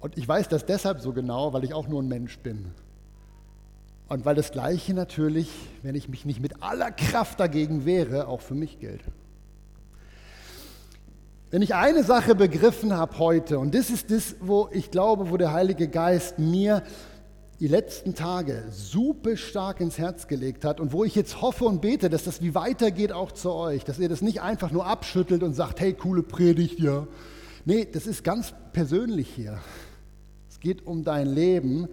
Und 0.00 0.16
ich 0.16 0.26
weiß 0.26 0.48
das 0.48 0.64
deshalb 0.64 1.00
so 1.00 1.12
genau, 1.12 1.52
weil 1.52 1.64
ich 1.64 1.74
auch 1.74 1.88
nur 1.88 2.00
ein 2.00 2.08
Mensch 2.08 2.38
bin. 2.38 2.72
Und 4.12 4.26
weil 4.26 4.34
das 4.34 4.52
Gleiche 4.52 4.92
natürlich, 4.92 5.48
wenn 5.82 5.94
ich 5.94 6.06
mich 6.06 6.26
nicht 6.26 6.38
mit 6.38 6.62
aller 6.62 6.90
Kraft 6.90 7.40
dagegen 7.40 7.86
wehre, 7.86 8.28
auch 8.28 8.42
für 8.42 8.54
mich 8.54 8.78
gilt. 8.78 9.00
Wenn 11.50 11.62
ich 11.62 11.74
eine 11.74 12.04
Sache 12.04 12.34
begriffen 12.34 12.92
habe 12.92 13.18
heute, 13.18 13.58
und 13.58 13.74
das 13.74 13.88
ist 13.88 14.10
das, 14.10 14.36
wo 14.40 14.68
ich 14.70 14.90
glaube, 14.90 15.30
wo 15.30 15.38
der 15.38 15.54
Heilige 15.54 15.88
Geist 15.88 16.38
mir 16.38 16.82
die 17.58 17.68
letzten 17.68 18.14
Tage 18.14 18.64
super 18.70 19.38
stark 19.38 19.80
ins 19.80 19.96
Herz 19.96 20.28
gelegt 20.28 20.66
hat 20.66 20.78
und 20.78 20.92
wo 20.92 21.04
ich 21.04 21.14
jetzt 21.14 21.40
hoffe 21.40 21.64
und 21.64 21.80
bete, 21.80 22.10
dass 22.10 22.24
das 22.24 22.42
wie 22.42 22.54
weitergeht 22.54 23.12
auch 23.12 23.32
zu 23.32 23.50
euch, 23.50 23.82
dass 23.82 23.98
ihr 23.98 24.10
das 24.10 24.20
nicht 24.20 24.42
einfach 24.42 24.72
nur 24.72 24.84
abschüttelt 24.84 25.42
und 25.42 25.54
sagt, 25.54 25.80
hey, 25.80 25.94
coole 25.94 26.22
Predigt, 26.22 26.80
ja. 26.80 27.06
Nee, 27.64 27.88
das 27.90 28.06
ist 28.06 28.24
ganz 28.24 28.52
persönlich 28.74 29.30
hier. 29.34 29.58
Es 30.50 30.60
geht 30.60 30.86
um 30.86 31.02
dein 31.02 31.28
Leben. 31.28 31.88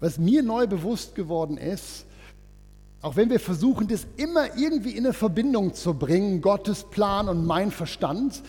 Was 0.00 0.18
mir 0.18 0.42
neu 0.42 0.66
bewusst 0.66 1.14
geworden 1.14 1.56
ist, 1.56 2.04
auch 3.02 3.16
wenn 3.16 3.30
wir 3.30 3.40
versuchen, 3.40 3.88
das 3.88 4.06
immer 4.16 4.56
irgendwie 4.56 4.90
in 4.90 5.04
eine 5.04 5.12
Verbindung 5.12 5.74
zu 5.74 5.94
bringen, 5.94 6.40
Gottes 6.40 6.84
Plan 6.84 7.28
und 7.28 7.46
mein 7.46 7.70
Verstand, 7.70 8.42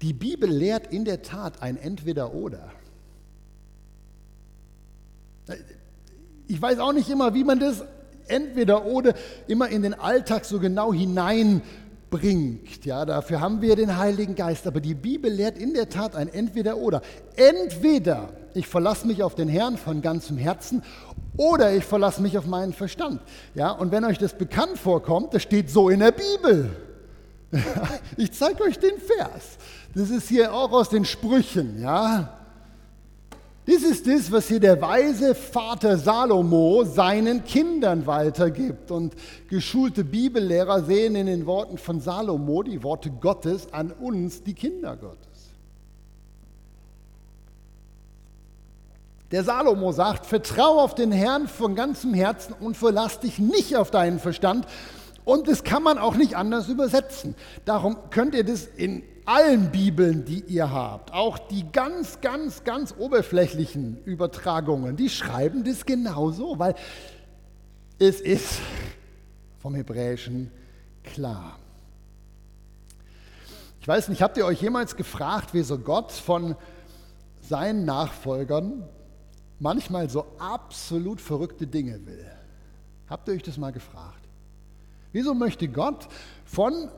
die 0.00 0.12
Bibel 0.12 0.50
lehrt 0.50 0.92
in 0.92 1.04
der 1.04 1.22
Tat 1.22 1.62
ein 1.62 1.76
Entweder-Oder. 1.76 2.70
Ich 6.48 6.60
weiß 6.60 6.78
auch 6.78 6.92
nicht 6.92 7.10
immer, 7.10 7.34
wie 7.34 7.44
man 7.44 7.60
das 7.60 7.84
entweder 8.28 8.86
oder 8.86 9.14
immer 9.46 9.68
in 9.68 9.82
den 9.82 9.94
Alltag 9.94 10.44
so 10.44 10.58
genau 10.58 10.92
hineinbringt. 12.18 12.84
Ja, 12.84 13.04
dafür 13.04 13.40
haben 13.40 13.60
wir 13.60 13.76
den 13.76 13.96
Heiligen 13.96 14.34
Geist. 14.34 14.66
Aber 14.66 14.80
die 14.80 14.94
Bibel 14.94 15.30
lehrt 15.32 15.58
in 15.58 15.74
der 15.74 15.88
Tat 15.88 16.14
ein 16.14 16.28
entweder 16.28 16.76
oder. 16.76 17.02
Entweder 17.36 18.28
ich 18.54 18.66
verlasse 18.66 19.06
mich 19.06 19.22
auf 19.22 19.34
den 19.34 19.48
Herrn 19.48 19.76
von 19.76 20.02
ganzem 20.02 20.36
Herzen 20.36 20.82
oder 21.36 21.74
ich 21.74 21.84
verlasse 21.84 22.20
mich 22.20 22.36
auf 22.36 22.46
meinen 22.46 22.72
Verstand. 22.72 23.20
Ja, 23.54 23.70
und 23.70 23.90
wenn 23.92 24.04
euch 24.04 24.18
das 24.18 24.36
bekannt 24.36 24.78
vorkommt, 24.78 25.34
das 25.34 25.42
steht 25.42 25.70
so 25.70 25.88
in 25.88 26.00
der 26.00 26.12
Bibel. 26.12 26.70
Ich 28.16 28.32
zeige 28.32 28.62
euch 28.62 28.78
den 28.78 28.98
Vers. 28.98 29.58
Das 29.94 30.08
ist 30.08 30.28
hier 30.28 30.54
auch 30.54 30.72
aus 30.72 30.88
den 30.88 31.04
Sprüchen, 31.04 31.82
ja. 31.82 32.41
Das 33.64 33.82
ist 33.84 34.08
das, 34.08 34.32
was 34.32 34.48
hier 34.48 34.58
der 34.58 34.80
weise 34.80 35.36
Vater 35.36 35.96
Salomo 35.96 36.82
seinen 36.84 37.44
Kindern 37.44 38.06
weitergibt. 38.06 38.90
Und 38.90 39.14
geschulte 39.48 40.02
Bibellehrer 40.02 40.82
sehen 40.82 41.14
in 41.14 41.26
den 41.26 41.46
Worten 41.46 41.78
von 41.78 42.00
Salomo 42.00 42.64
die 42.64 42.82
Worte 42.82 43.10
Gottes 43.10 43.72
an 43.72 43.92
uns, 43.92 44.42
die 44.42 44.54
Kinder 44.54 44.96
Gottes. 44.96 45.28
Der 49.30 49.44
Salomo 49.44 49.92
sagt, 49.92 50.26
vertraue 50.26 50.82
auf 50.82 50.94
den 50.96 51.12
Herrn 51.12 51.46
von 51.46 51.76
ganzem 51.76 52.14
Herzen 52.14 52.54
und 52.58 52.76
verlass 52.76 53.20
dich 53.20 53.38
nicht 53.38 53.76
auf 53.76 53.92
deinen 53.92 54.18
Verstand. 54.18 54.66
Und 55.24 55.46
das 55.46 55.62
kann 55.62 55.84
man 55.84 55.98
auch 55.98 56.16
nicht 56.16 56.36
anders 56.36 56.68
übersetzen. 56.68 57.36
Darum 57.64 57.96
könnt 58.10 58.34
ihr 58.34 58.44
das 58.44 58.66
in 58.66 59.04
allen 59.24 59.70
Bibeln, 59.70 60.24
die 60.24 60.40
ihr 60.40 60.70
habt, 60.70 61.12
auch 61.12 61.38
die 61.38 61.70
ganz, 61.70 62.20
ganz, 62.20 62.64
ganz 62.64 62.94
oberflächlichen 62.98 64.02
Übertragungen, 64.04 64.96
die 64.96 65.08
schreiben 65.08 65.64
das 65.64 65.84
genauso, 65.84 66.58
weil 66.58 66.74
es 67.98 68.20
ist 68.20 68.60
vom 69.58 69.74
Hebräischen 69.74 70.50
klar. 71.04 71.58
Ich 73.80 73.88
weiß 73.88 74.08
nicht, 74.08 74.22
habt 74.22 74.36
ihr 74.36 74.46
euch 74.46 74.62
jemals 74.62 74.96
gefragt, 74.96 75.50
wieso 75.52 75.78
Gott 75.78 76.12
von 76.12 76.56
seinen 77.40 77.84
Nachfolgern 77.84 78.88
manchmal 79.58 80.08
so 80.08 80.26
absolut 80.38 81.20
verrückte 81.20 81.66
Dinge 81.66 82.06
will? 82.06 82.30
Habt 83.08 83.28
ihr 83.28 83.34
euch 83.34 83.42
das 83.42 83.58
mal 83.58 83.72
gefragt? 83.72 84.20
Wieso 85.12 85.34
möchte 85.34 85.68
Gott 85.68 86.08
von 86.44 86.88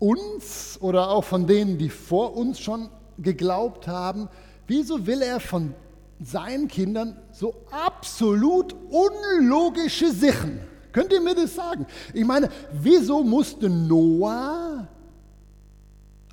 uns 0.00 0.78
oder 0.80 1.10
auch 1.10 1.24
von 1.24 1.46
denen, 1.46 1.78
die 1.78 1.90
vor 1.90 2.36
uns 2.36 2.58
schon 2.58 2.88
geglaubt 3.18 3.86
haben, 3.86 4.28
wieso 4.66 5.06
will 5.06 5.22
er 5.22 5.38
von 5.38 5.74
seinen 6.22 6.66
Kindern 6.66 7.16
so 7.30 7.54
absolut 7.70 8.74
unlogische 8.90 10.10
Sachen? 10.10 10.60
Könnt 10.92 11.12
ihr 11.12 11.20
mir 11.20 11.34
das 11.34 11.54
sagen? 11.54 11.86
Ich 12.12 12.24
meine, 12.24 12.48
wieso 12.72 13.22
musste 13.22 13.70
Noah 13.70 14.88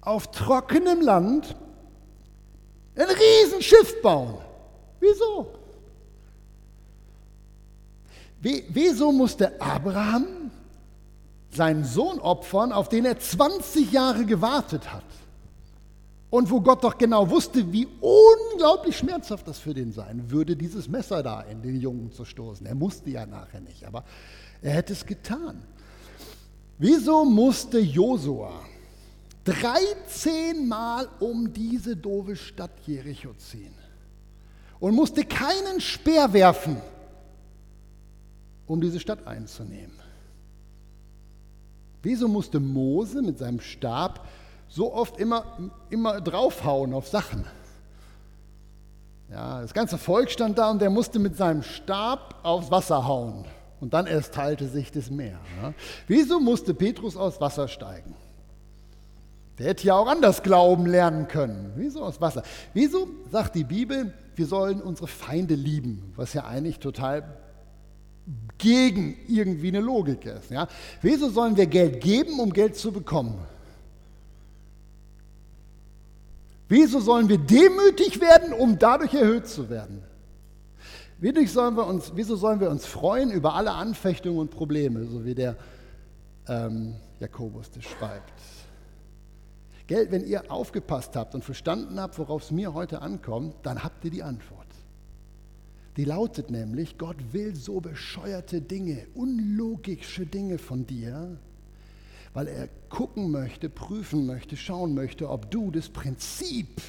auf 0.01 0.32
trockenem 0.32 1.01
Land 1.01 1.56
ein 2.95 3.08
Riesenschiff 3.08 4.01
bauen? 4.01 4.38
Wieso? 4.99 5.53
Wieso 8.39 9.12
musste 9.12 9.60
Abraham 9.62 10.51
seinen 11.51 11.83
Sohn 11.83 12.19
opfern, 12.19 12.71
auf 12.71 12.89
den 12.89 13.05
er 13.05 13.19
20 13.19 13.91
Jahre 13.91 14.25
gewartet 14.25 14.93
hat. 14.93 15.03
Und 16.29 16.51
wo 16.51 16.60
Gott 16.60 16.83
doch 16.83 16.97
genau 16.97 17.29
wusste, 17.29 17.71
wie 17.71 17.88
unglaublich 18.01 18.97
schmerzhaft 18.97 19.47
das 19.47 19.60
für 19.60 19.73
den 19.73 19.93
sein 19.93 20.29
würde, 20.29 20.57
dieses 20.57 20.89
Messer 20.89 21.23
da 21.23 21.41
in 21.41 21.62
den 21.62 21.79
Jungen 21.79 22.12
zu 22.12 22.25
stoßen. 22.25 22.65
Er 22.65 22.75
musste 22.75 23.10
ja 23.10 23.25
nachher 23.25 23.62
nicht, 23.62 23.86
aber 23.86 24.03
er 24.62 24.73
hätte 24.73 24.91
es 24.93 25.05
getan. 25.05 25.63
Wieso 26.77 27.23
musste 27.23 27.79
Josua 27.79 28.51
13 29.45 30.67
Mal 30.67 31.07
um 31.19 31.53
diese 31.53 31.95
doofe 31.95 32.36
Stadt 32.36 32.71
Jericho 32.86 33.33
ziehen? 33.36 33.73
und 34.79 34.93
musste 34.93 35.23
keinen 35.23 35.81
Speer 35.81 36.31
werfen, 36.33 36.77
um 38.65 38.81
diese 38.81 38.99
Stadt 38.99 39.25
einzunehmen. 39.25 39.96
Wieso 42.03 42.27
musste 42.27 42.60
Mose 42.60 43.21
mit 43.21 43.38
seinem 43.38 43.60
Stab 43.60 44.27
so 44.67 44.93
oft 44.93 45.19
immer, 45.19 45.45
immer 45.89 46.21
draufhauen 46.21 46.93
auf 46.93 47.07
Sachen? 47.07 47.45
Ja, 49.29 49.62
das 49.62 49.73
ganze 49.73 49.97
Volk 49.97 50.31
stand 50.31 50.57
da 50.57 50.71
und 50.71 50.81
der 50.81 50.89
musste 50.89 51.19
mit 51.19 51.36
seinem 51.36 51.63
Stab 51.63 52.36
aufs 52.43 52.71
Wasser 52.71 53.07
hauen. 53.07 53.45
Und 53.79 53.93
dann 53.93 54.07
erst 54.07 54.33
teilte 54.33 54.67
sich 54.67 54.91
das 54.91 55.12
Meer. 55.12 55.39
Ja. 55.62 55.73
Wieso 56.07 56.39
musste 56.39 56.73
Petrus 56.73 57.17
aus 57.17 57.39
Wasser 57.41 57.67
steigen? 57.67 58.15
Der 59.60 59.67
hätte 59.67 59.88
ja 59.88 59.95
auch 59.95 60.07
anders 60.07 60.43
glauben 60.43 60.86
lernen 60.86 61.27
können. 61.27 61.73
Wieso 61.75 62.03
aus 62.03 62.21
Wasser? 62.21 62.43
Wieso 62.73 63.07
sagt 63.31 63.55
die 63.55 63.63
Bibel, 63.63 64.13
wir 64.36 64.45
sollen 64.45 64.81
unsere 64.81 65.07
Feinde 65.07 65.55
lieben, 65.55 66.13
was 66.15 66.33
ja 66.33 66.45
eigentlich 66.45 66.79
total 66.79 67.23
gegen 68.57 69.17
irgendwie 69.27 69.69
eine 69.69 69.79
Logik 69.79 70.25
ist. 70.25 70.51
Ja? 70.51 70.67
Wieso 71.01 71.29
sollen 71.29 71.55
wir 71.55 71.65
Geld 71.65 72.01
geben, 72.01 72.39
um 72.39 72.51
Geld 72.51 72.75
zu 72.75 72.91
bekommen? 72.91 73.37
Wieso 76.69 76.99
sollen 76.99 77.29
wir 77.29 77.37
demütig 77.37 78.19
werden, 78.19 78.53
um 78.53 78.77
dadurch 78.77 79.13
erhöht 79.13 79.47
zu 79.47 79.69
werden? 79.69 80.03
Wieso 81.19 81.45
sollen 81.45 81.75
wir 81.75 81.87
uns, 81.87 82.11
wieso 82.15 82.35
sollen 82.35 82.59
wir 82.59 82.69
uns 82.69 82.85
freuen 82.85 83.31
über 83.31 83.55
alle 83.55 83.71
Anfechtungen 83.71 84.37
und 84.37 84.51
Probleme, 84.51 85.05
so 85.05 85.25
wie 85.25 85.33
der 85.33 85.55
ähm, 86.47 86.95
Jakobus 87.19 87.71
das 87.71 87.85
schreibt? 87.85 88.33
Gell, 89.87 90.11
wenn 90.11 90.27
ihr 90.27 90.51
aufgepasst 90.51 91.15
habt 91.15 91.33
und 91.33 91.45
verstanden 91.45 91.99
habt, 91.99 92.19
worauf 92.19 92.43
es 92.43 92.51
mir 92.51 92.73
heute 92.73 93.01
ankommt, 93.01 93.55
dann 93.63 93.83
habt 93.83 94.03
ihr 94.03 94.11
die 94.11 94.21
Antwort. 94.21 94.66
Die 95.97 96.05
lautet 96.05 96.51
nämlich, 96.51 96.99
Gott 96.99 97.17
will 97.33 97.55
so 97.55 97.81
bescheuerte 97.81 98.62
Dinge, 98.62 99.07
unlogische 99.15 100.27
Dinge 100.27 100.60
von 100.60 100.86
dir, 100.86 101.38
weil 102.33 102.47
er 102.47 102.69
gucken 102.89 103.31
möchte, 103.31 103.67
prüfen 103.67 104.27
möchte, 104.27 104.55
schauen 104.55 104.93
möchte, 104.93 105.27
ob 105.27 105.49
du 105.49 105.71
das 105.71 105.89
Prinzip, 105.89 106.81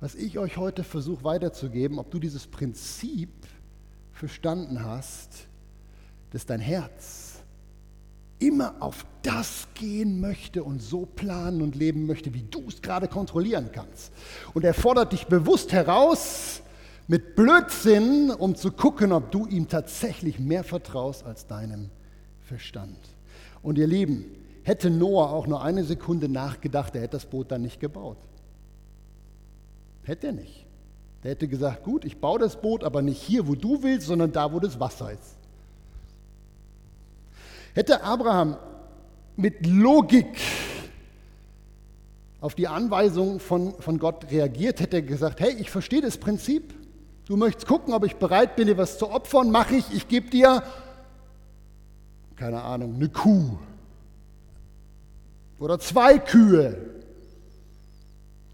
was 0.00 0.14
ich 0.14 0.38
euch 0.38 0.58
heute 0.58 0.84
versuche 0.84 1.24
weiterzugeben, 1.24 1.98
ob 1.98 2.10
du 2.10 2.18
dieses 2.18 2.46
Prinzip 2.46 3.30
verstanden 4.12 4.84
hast, 4.84 5.46
dass 6.32 6.44
dein 6.44 6.60
Herz 6.60 7.40
immer 8.38 8.74
auf 8.80 9.06
das 9.22 9.68
gehen 9.72 10.20
möchte 10.20 10.62
und 10.62 10.82
so 10.82 11.06
planen 11.06 11.62
und 11.62 11.74
leben 11.74 12.04
möchte, 12.04 12.34
wie 12.34 12.42
du 12.42 12.62
es 12.68 12.82
gerade 12.82 13.08
kontrollieren 13.08 13.70
kannst. 13.72 14.12
Und 14.52 14.64
er 14.64 14.74
fordert 14.74 15.14
dich 15.14 15.26
bewusst 15.26 15.72
heraus, 15.72 16.60
mit 17.08 17.36
Blödsinn, 17.36 18.30
um 18.30 18.56
zu 18.56 18.72
gucken, 18.72 19.12
ob 19.12 19.30
du 19.30 19.46
ihm 19.46 19.68
tatsächlich 19.68 20.38
mehr 20.38 20.64
vertraust 20.64 21.24
als 21.24 21.46
deinem 21.46 21.90
Verstand. 22.40 22.98
Und 23.62 23.78
ihr 23.78 23.86
Lieben, 23.86 24.24
hätte 24.62 24.90
Noah 24.90 25.30
auch 25.30 25.46
nur 25.46 25.62
eine 25.62 25.84
Sekunde 25.84 26.28
nachgedacht, 26.28 26.94
er 26.94 27.02
hätte 27.02 27.16
das 27.16 27.26
Boot 27.26 27.50
dann 27.50 27.62
nicht 27.62 27.80
gebaut. 27.80 28.18
Hätte 30.02 30.28
er 30.28 30.32
nicht. 30.32 30.66
Der 31.22 31.32
hätte 31.32 31.48
gesagt, 31.48 31.84
gut, 31.84 32.04
ich 32.04 32.18
baue 32.18 32.38
das 32.38 32.60
Boot, 32.60 32.84
aber 32.84 33.02
nicht 33.02 33.20
hier, 33.20 33.46
wo 33.48 33.54
du 33.54 33.82
willst, 33.82 34.06
sondern 34.06 34.32
da, 34.32 34.52
wo 34.52 34.60
das 34.60 34.78
Wasser 34.78 35.12
ist. 35.12 35.36
Hätte 37.74 38.02
Abraham 38.02 38.56
mit 39.36 39.66
Logik 39.66 40.40
auf 42.40 42.54
die 42.54 42.68
Anweisung 42.68 43.40
von, 43.40 43.74
von 43.80 43.98
Gott 43.98 44.30
reagiert, 44.30 44.80
hätte 44.80 44.96
er 44.96 45.02
gesagt, 45.02 45.40
hey, 45.40 45.54
ich 45.58 45.70
verstehe 45.70 46.00
das 46.00 46.18
Prinzip, 46.18 46.74
Du 47.26 47.36
möchtest 47.36 47.66
gucken, 47.66 47.92
ob 47.92 48.04
ich 48.04 48.16
bereit 48.16 48.54
bin, 48.54 48.68
dir 48.68 48.78
was 48.78 48.98
zu 48.98 49.10
opfern, 49.10 49.50
mache 49.50 49.74
ich. 49.74 49.92
Ich 49.92 50.06
gebe 50.06 50.30
dir, 50.30 50.62
keine 52.36 52.62
Ahnung, 52.62 52.94
eine 52.94 53.08
Kuh 53.08 53.58
oder 55.58 55.80
zwei 55.80 56.18
Kühe. 56.18 56.76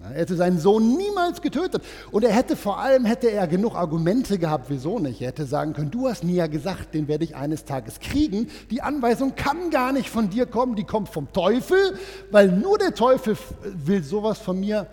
Er 0.01 0.11
hätte 0.15 0.37
seinen 0.37 0.59
Sohn 0.59 0.97
niemals 0.97 1.43
getötet. 1.43 1.85
Und 2.11 2.25
er 2.25 2.33
hätte 2.33 2.57
vor 2.57 2.79
allem 2.79 3.05
hätte 3.05 3.31
er 3.31 3.47
genug 3.47 3.77
Argumente 3.77 4.39
gehabt, 4.39 4.67
wieso 4.69 4.99
nicht. 4.99 5.21
Er 5.21 5.29
hätte 5.29 5.45
sagen 5.45 5.75
können, 5.75 5.91
du 5.91 6.09
hast 6.09 6.25
mir 6.25 6.35
ja 6.35 6.47
gesagt, 6.47 6.95
den 6.95 7.09
werde 7.09 7.25
ich 7.25 7.37
eines 7.37 7.67
Tages 7.67 8.01
kriegen. 8.01 8.49
Die 8.71 8.83
Anweisung 8.83 9.37
kann 9.37 9.71
gar 9.71 9.93
nicht 9.93 10.09
von 10.09 10.31
dir 10.31 10.47
kommen, 10.47 10.77
die 10.77 10.85
kommt 10.85 11.11
vom 11.11 11.31
Teufel, 11.33 11.99
weil 12.31 12.51
nur 12.51 12.79
der 12.79 12.95
Teufel 12.95 13.37
will 13.63 14.03
sowas 14.03 14.39
von 14.39 14.59
mir. 14.59 14.87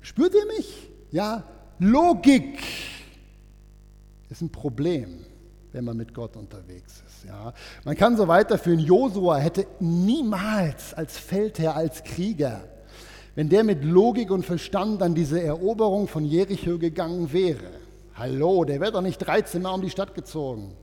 Spürt 0.00 0.34
ihr 0.34 0.46
mich? 0.46 0.88
Ja, 1.12 1.44
Logik 1.78 2.58
ist 4.34 4.42
ein 4.42 4.50
Problem, 4.50 5.24
wenn 5.72 5.84
man 5.84 5.96
mit 5.96 6.12
Gott 6.12 6.36
unterwegs 6.36 7.04
ist. 7.06 7.24
Ja. 7.24 7.54
Man 7.84 7.96
kann 7.96 8.16
so 8.16 8.26
weiterführen, 8.26 8.80
Josua 8.80 9.36
hätte 9.36 9.66
niemals 9.78 10.92
als 10.92 11.16
Feldherr, 11.16 11.76
als 11.76 12.02
Krieger, 12.02 12.64
wenn 13.36 13.48
der 13.48 13.62
mit 13.62 13.84
Logik 13.84 14.32
und 14.32 14.44
Verstand 14.44 15.02
an 15.02 15.14
diese 15.14 15.40
Eroberung 15.40 16.08
von 16.08 16.24
Jericho 16.24 16.78
gegangen 16.78 17.32
wäre, 17.32 17.70
hallo, 18.14 18.64
der 18.64 18.80
wäre 18.80 18.92
doch 18.92 19.02
nicht 19.02 19.18
13 19.18 19.62
Mal 19.62 19.74
um 19.74 19.82
die 19.82 19.90
Stadt 19.90 20.14
gezogen. 20.14 20.74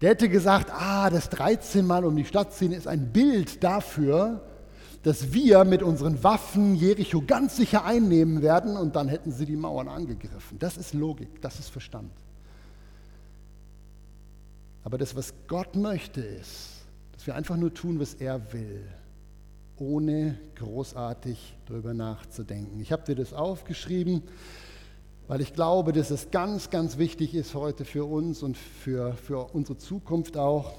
Der 0.00 0.10
hätte 0.10 0.28
gesagt, 0.28 0.70
ah, 0.72 1.10
das 1.10 1.30
13 1.30 1.86
Mal 1.86 2.04
um 2.04 2.16
die 2.16 2.24
Stadt 2.24 2.52
ziehen 2.52 2.72
ist 2.72 2.88
ein 2.88 3.12
Bild 3.12 3.62
dafür, 3.62 4.42
dass 5.04 5.32
wir 5.32 5.64
mit 5.64 5.82
unseren 5.82 6.24
Waffen 6.24 6.74
Jericho 6.74 7.22
ganz 7.24 7.56
sicher 7.56 7.84
einnehmen 7.84 8.42
werden 8.42 8.76
und 8.76 8.96
dann 8.96 9.06
hätten 9.06 9.30
sie 9.30 9.46
die 9.46 9.56
Mauern 9.56 9.88
angegriffen. 9.88 10.58
Das 10.58 10.76
ist 10.76 10.92
Logik, 10.92 11.40
das 11.40 11.60
ist 11.60 11.70
Verstand. 11.70 12.10
Aber 14.84 14.98
das, 14.98 15.16
was 15.16 15.32
Gott 15.48 15.76
möchte, 15.76 16.20
ist, 16.20 16.82
dass 17.12 17.26
wir 17.26 17.34
einfach 17.34 17.56
nur 17.56 17.72
tun, 17.72 17.98
was 17.98 18.14
er 18.14 18.52
will, 18.52 18.86
ohne 19.78 20.38
großartig 20.56 21.56
darüber 21.66 21.94
nachzudenken. 21.94 22.80
Ich 22.80 22.92
habe 22.92 23.02
dir 23.02 23.14
das 23.14 23.32
aufgeschrieben, 23.32 24.22
weil 25.26 25.40
ich 25.40 25.54
glaube, 25.54 25.92
dass 25.92 26.10
es 26.10 26.30
ganz, 26.30 26.68
ganz 26.68 26.98
wichtig 26.98 27.34
ist 27.34 27.54
heute 27.54 27.86
für 27.86 28.04
uns 28.04 28.42
und 28.42 28.58
für, 28.58 29.14
für 29.14 29.54
unsere 29.54 29.78
Zukunft 29.78 30.36
auch. 30.36 30.74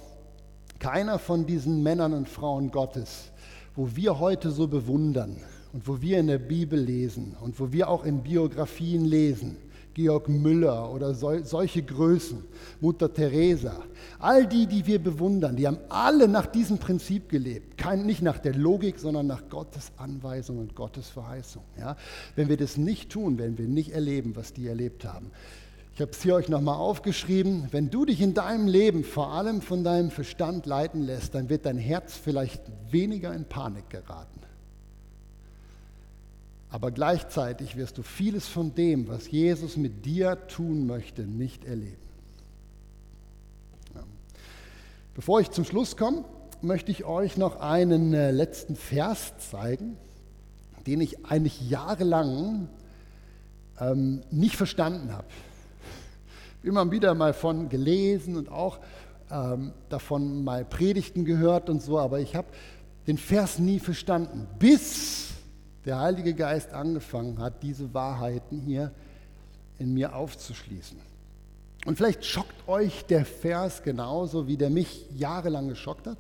Keiner 0.78 1.18
von 1.18 1.48
diesen 1.48 1.82
Männern 1.82 2.14
und 2.14 2.30
Frauen 2.30 2.70
Gottes, 2.70 3.32
wo 3.76 3.96
wir 3.96 4.20
heute 4.20 4.52
so 4.52 4.68
bewundern 4.68 5.38
und 5.74 5.88
wo 5.88 6.00
wir 6.02 6.20
in 6.20 6.28
der 6.28 6.38
Bibel 6.38 6.80
lesen 6.80 7.36
und 7.42 7.60
wo 7.60 7.72
wir 7.72 7.90
auch 7.90 8.06
in 8.06 8.22
Biografien 8.22 9.04
lesen, 9.04 9.58
Georg 9.96 10.28
Müller 10.28 10.92
oder 10.92 11.16
solche 11.16 11.82
Größen, 11.82 12.44
Mutter 12.82 13.12
Teresa. 13.12 13.82
All 14.20 14.46
die, 14.46 14.68
die 14.68 14.86
wir 14.86 15.00
bewundern, 15.00 15.56
die 15.56 15.66
haben 15.66 15.80
alle 15.90 16.28
nach 16.28 16.46
diesem 16.46 16.78
Prinzip 16.78 17.30
gelebt. 17.30 17.78
Kein, 17.78 18.06
nicht 18.06 18.22
nach 18.22 18.38
der 18.38 18.54
Logik, 18.54 19.00
sondern 19.00 19.26
nach 19.26 19.50
Gottes 19.50 19.94
Anweisung 19.98 20.60
und 20.60 20.76
Gottes 20.76 21.08
Verheißung. 21.08 21.64
Ja? 21.80 21.96
Wenn 22.36 22.50
wir 22.50 22.58
das 22.58 22.76
nicht 22.76 23.10
tun, 23.10 23.38
werden 23.38 23.58
wir 23.58 23.68
nicht 23.68 23.92
erleben, 23.92 24.36
was 24.36 24.52
die 24.52 24.68
erlebt 24.68 25.06
haben. 25.06 25.32
Ich 25.96 26.02
habe 26.02 26.12
es 26.12 26.22
hier 26.22 26.36
euch 26.36 26.50
nochmal 26.50 26.76
aufgeschrieben. 26.76 27.70
Wenn 27.72 27.90
du 27.90 28.04
dich 28.04 28.20
in 28.20 28.34
deinem 28.34 28.68
Leben 28.68 29.06
vor 29.06 29.32
allem 29.32 29.62
von 29.62 29.86
deinem 29.86 30.12
Verstand 30.12 30.66
leiten 30.66 31.04
lässt, 31.04 31.34
dann 31.36 31.48
wird 31.48 31.66
dein 31.66 31.78
Herz 31.78 32.18
vielleicht 32.18 32.62
weniger 32.92 33.34
in 33.34 33.46
Panik 33.46 33.90
geraten. 33.90 34.35
Aber 36.76 36.92
gleichzeitig 36.92 37.78
wirst 37.78 37.98
du 37.98 38.04
vieles 38.04 38.50
von 38.50 38.76
dem, 38.76 39.08
was 39.08 39.32
Jesus 39.32 39.78
mit 39.78 40.06
dir 40.06 40.46
tun 40.50 40.86
möchte, 40.86 41.22
nicht 41.22 41.64
erleben. 41.64 41.96
Bevor 45.14 45.40
ich 45.40 45.52
zum 45.52 45.64
Schluss 45.64 45.96
komme, 45.96 46.26
möchte 46.62 46.92
ich 46.92 47.06
euch 47.06 47.38
noch 47.38 47.62
einen 47.62 48.14
äh, 48.14 48.32
letzten 48.32 48.76
Vers 48.76 49.36
zeigen, 49.38 49.96
den 50.86 51.00
ich 51.00 51.26
eigentlich 51.26 51.62
jahrelang 51.70 52.68
ähm, 53.80 54.24
nicht 54.30 54.58
verstanden 54.58 55.14
habe. 55.14 55.28
Immer 56.62 56.92
wieder 56.92 57.14
mal 57.14 57.34
von 57.34 57.70
gelesen 57.70 58.36
und 58.36 58.50
auch 58.52 58.80
ähm, 59.32 59.72
davon 59.88 60.44
mal 60.44 60.66
Predigten 60.66 61.24
gehört 61.24 61.70
und 61.70 61.82
so, 61.82 62.00
aber 62.00 62.20
ich 62.20 62.36
habe 62.36 62.50
den 63.08 63.18
Vers 63.18 63.60
nie 63.60 63.80
verstanden, 63.80 64.46
bis 64.60 65.35
der 65.86 66.00
Heilige 66.00 66.34
Geist 66.34 66.74
angefangen 66.74 67.40
hat, 67.40 67.62
diese 67.64 67.94
Wahrheiten 67.94 68.60
hier 68.60 68.92
in 69.78 69.94
mir 69.94 70.16
aufzuschließen. 70.16 70.98
Und 71.86 71.98
vielleicht 71.98 72.26
schockt 72.26 72.68
euch 72.68 73.06
der 73.06 73.26
Vers 73.26 73.84
genauso, 73.84 74.48
wie 74.48 74.58
der 74.58 74.72
mich 74.72 75.06
jahrelang 75.16 75.68
geschockt 75.68 76.08
hat. 76.08 76.18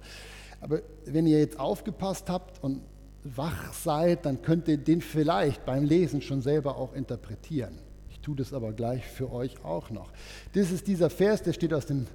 Aber 0.62 0.82
wenn 1.06 1.26
ihr 1.26 1.40
jetzt 1.40 1.60
aufgepasst 1.60 2.30
habt 2.30 2.64
und 2.64 2.82
wach 3.24 3.74
seid, 3.74 4.26
dann 4.26 4.42
könnt 4.44 4.68
ihr 4.68 4.78
den 4.78 5.02
vielleicht 5.02 5.66
beim 5.66 5.84
Lesen 5.84 6.22
schon 6.22 6.42
selber 6.42 6.78
auch 6.78 6.94
interpretieren. 6.94 7.80
Ich 8.12 8.20
tue 8.20 8.36
das 8.36 8.54
aber 8.54 8.74
gleich 8.74 9.06
für 9.06 9.32
euch 9.32 9.64
auch 9.64 9.90
noch. 9.90 10.12
Das 10.54 10.72
ist 10.72 10.88
dieser 10.88 11.10
Vers, 11.10 11.42
der 11.42 11.54
steht 11.54 11.74
aus 11.74 11.88
dem, 11.88 12.06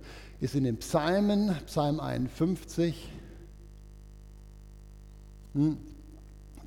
ist 0.41 0.55
in 0.55 0.65
den 0.65 0.77
Psalmen, 0.79 1.57
Psalm 1.67 1.99
51. 1.99 3.09
Hm. 5.55 5.90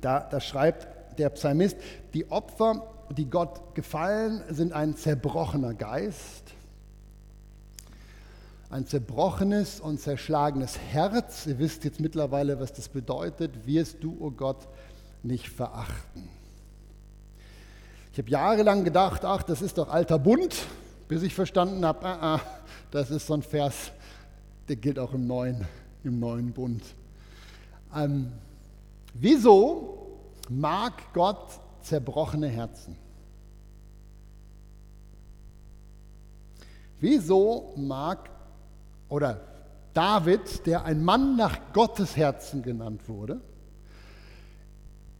Da, 0.04 0.20
da 0.20 0.38
schreibt 0.38 1.18
der 1.18 1.30
Psalmist, 1.30 1.78
die 2.12 2.30
Opfer 2.30 2.86
die 3.16 3.24
Gott 3.24 3.74
gefallen, 3.74 4.42
sind 4.50 4.74
ein 4.74 4.96
zerbrochener 4.96 5.72
Geist, 5.72 6.52
ein 8.68 8.86
zerbrochenes 8.86 9.80
und 9.80 9.98
zerschlagenes 9.98 10.78
Herz. 10.78 11.46
Ihr 11.46 11.58
wisst 11.58 11.84
jetzt 11.84 12.00
mittlerweile, 12.00 12.60
was 12.60 12.74
das 12.74 12.90
bedeutet. 12.90 13.66
Wirst 13.66 14.04
du, 14.04 14.12
o 14.20 14.26
oh 14.26 14.30
Gott, 14.30 14.68
nicht 15.22 15.48
verachten. 15.48 16.28
Ich 18.12 18.18
habe 18.18 18.28
jahrelang 18.28 18.84
gedacht, 18.84 19.24
ach, 19.24 19.42
das 19.42 19.62
ist 19.62 19.78
doch 19.78 19.88
alter 19.88 20.18
Bund, 20.18 20.54
bis 21.08 21.22
ich 21.22 21.34
verstanden 21.34 21.82
habe, 21.82 22.04
ah, 22.04 22.34
ah, 22.34 22.40
das 22.90 23.10
ist 23.10 23.26
so 23.26 23.32
ein 23.32 23.42
Vers, 23.42 23.90
der 24.68 24.76
gilt 24.76 24.98
auch 24.98 25.14
im 25.14 25.26
neuen, 25.26 25.66
im 26.02 26.20
neuen 26.20 26.52
Bund. 26.52 26.82
Ähm, 27.96 28.32
wieso 29.14 30.20
mag 30.50 31.12
Gott 31.12 31.60
zerbrochene 31.80 32.48
Herzen? 32.48 32.96
Wieso 37.00 37.74
mag 37.76 38.30
oder 39.08 39.40
David, 39.92 40.66
der 40.66 40.84
ein 40.84 41.04
Mann 41.04 41.36
nach 41.36 41.58
Gottes 41.72 42.16
Herzen 42.16 42.62
genannt 42.62 43.08
wurde, 43.08 43.40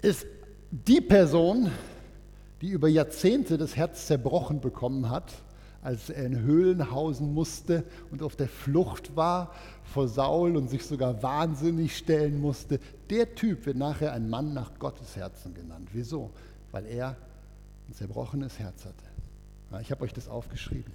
ist 0.03 0.27
die 0.71 1.01
Person, 1.01 1.71
die 2.61 2.71
über 2.71 2.89
Jahrzehnte 2.89 3.57
das 3.57 3.77
Herz 3.77 4.07
zerbrochen 4.07 4.61
bekommen 4.61 5.11
hat, 5.11 5.33
als 5.83 6.11
er 6.11 6.25
in 6.25 6.41
Höhlen 6.41 6.91
hausen 6.91 7.35
musste 7.35 7.85
und 8.11 8.23
auf 8.23 8.37
der 8.37 8.49
Flucht 8.49 9.15
war 9.17 9.53
vor 9.85 10.09
Saul 10.09 10.57
und 10.57 10.68
sich 10.68 10.85
sogar 10.85 11.22
wahnsinnig 11.22 11.97
stellen 11.97 12.41
musste. 12.41 12.80
Der 13.11 13.35
Typ 13.35 13.66
wird 13.66 13.76
nachher 13.76 14.12
ein 14.12 14.28
Mann 14.28 14.55
nach 14.55 14.78
Gottes 14.78 15.16
Herzen 15.16 15.55
genannt. 15.55 15.89
Wieso? 15.93 16.30
Weil 16.72 16.87
er 16.87 17.16
ein 17.89 17.95
zerbrochenes 17.95 18.59
Herz 18.59 18.85
hatte. 18.85 19.05
Ja, 19.70 19.80
ich 19.80 19.91
habe 19.91 20.03
euch 20.05 20.12
das 20.12 20.28
aufgeschrieben. 20.28 20.93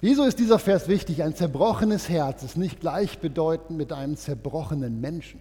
Wieso 0.00 0.24
ist 0.24 0.38
dieser 0.38 0.58
Vers 0.58 0.86
wichtig? 0.88 1.22
Ein 1.22 1.34
zerbrochenes 1.34 2.08
Herz 2.08 2.42
ist 2.42 2.56
nicht 2.56 2.80
gleichbedeutend 2.80 3.76
mit 3.76 3.92
einem 3.92 4.16
zerbrochenen 4.16 5.00
Menschen. 5.00 5.40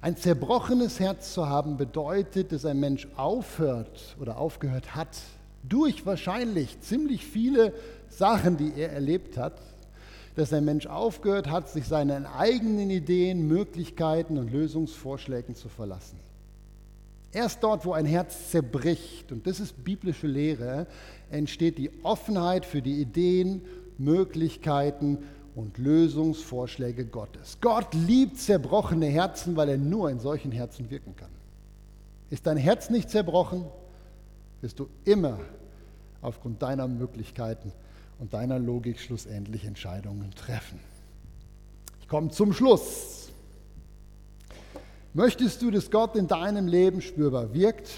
Ein 0.00 0.16
zerbrochenes 0.16 1.00
Herz 1.00 1.34
zu 1.34 1.48
haben 1.48 1.76
bedeutet, 1.76 2.52
dass 2.52 2.64
ein 2.64 2.78
Mensch 2.78 3.08
aufhört 3.16 4.16
oder 4.20 4.38
aufgehört 4.38 4.94
hat, 4.94 5.18
durch 5.64 6.06
wahrscheinlich 6.06 6.80
ziemlich 6.80 7.26
viele 7.26 7.72
Sachen, 8.10 8.56
die 8.56 8.72
er 8.76 8.92
erlebt 8.92 9.36
hat, 9.36 9.60
dass 10.36 10.52
ein 10.52 10.64
Mensch 10.64 10.86
aufgehört 10.86 11.50
hat, 11.50 11.68
sich 11.68 11.86
seinen 11.86 12.24
eigenen 12.24 12.90
Ideen, 12.90 13.48
Möglichkeiten 13.48 14.38
und 14.38 14.52
Lösungsvorschlägen 14.52 15.54
zu 15.54 15.68
verlassen. 15.68 16.18
Erst 17.32 17.62
dort, 17.62 17.84
wo 17.84 17.92
ein 17.92 18.06
Herz 18.06 18.50
zerbricht, 18.50 19.32
und 19.32 19.46
das 19.46 19.60
ist 19.60 19.84
biblische 19.84 20.26
Lehre, 20.26 20.86
entsteht 21.30 21.76
die 21.76 21.90
Offenheit 22.02 22.64
für 22.64 22.80
die 22.80 23.00
Ideen, 23.00 23.62
Möglichkeiten 23.98 25.18
und 25.54 25.76
Lösungsvorschläge 25.76 27.04
Gottes. 27.04 27.58
Gott 27.60 27.92
liebt 27.92 28.38
zerbrochene 28.38 29.06
Herzen, 29.06 29.56
weil 29.56 29.68
er 29.70 29.76
nur 29.76 30.08
in 30.08 30.20
solchen 30.20 30.52
Herzen 30.52 30.88
wirken 30.88 31.16
kann. 31.16 31.30
Ist 32.30 32.46
dein 32.46 32.56
Herz 32.56 32.90
nicht 32.90 33.10
zerbrochen, 33.10 33.64
wirst 34.60 34.78
du 34.78 34.88
immer 35.04 35.40
aufgrund 36.22 36.62
deiner 36.62 36.86
Möglichkeiten 36.86 37.72
und 38.18 38.32
deiner 38.32 38.58
Logik 38.58 38.98
schlussendlich 38.98 39.64
Entscheidungen 39.64 40.32
treffen. 40.32 40.80
Ich 42.00 42.08
komme 42.08 42.30
zum 42.30 42.52
Schluss. 42.52 43.28
Möchtest 45.14 45.62
du, 45.62 45.70
dass 45.70 45.90
Gott 45.90 46.16
in 46.16 46.26
deinem 46.26 46.66
Leben 46.66 47.00
spürbar 47.00 47.54
wirkt, 47.54 47.90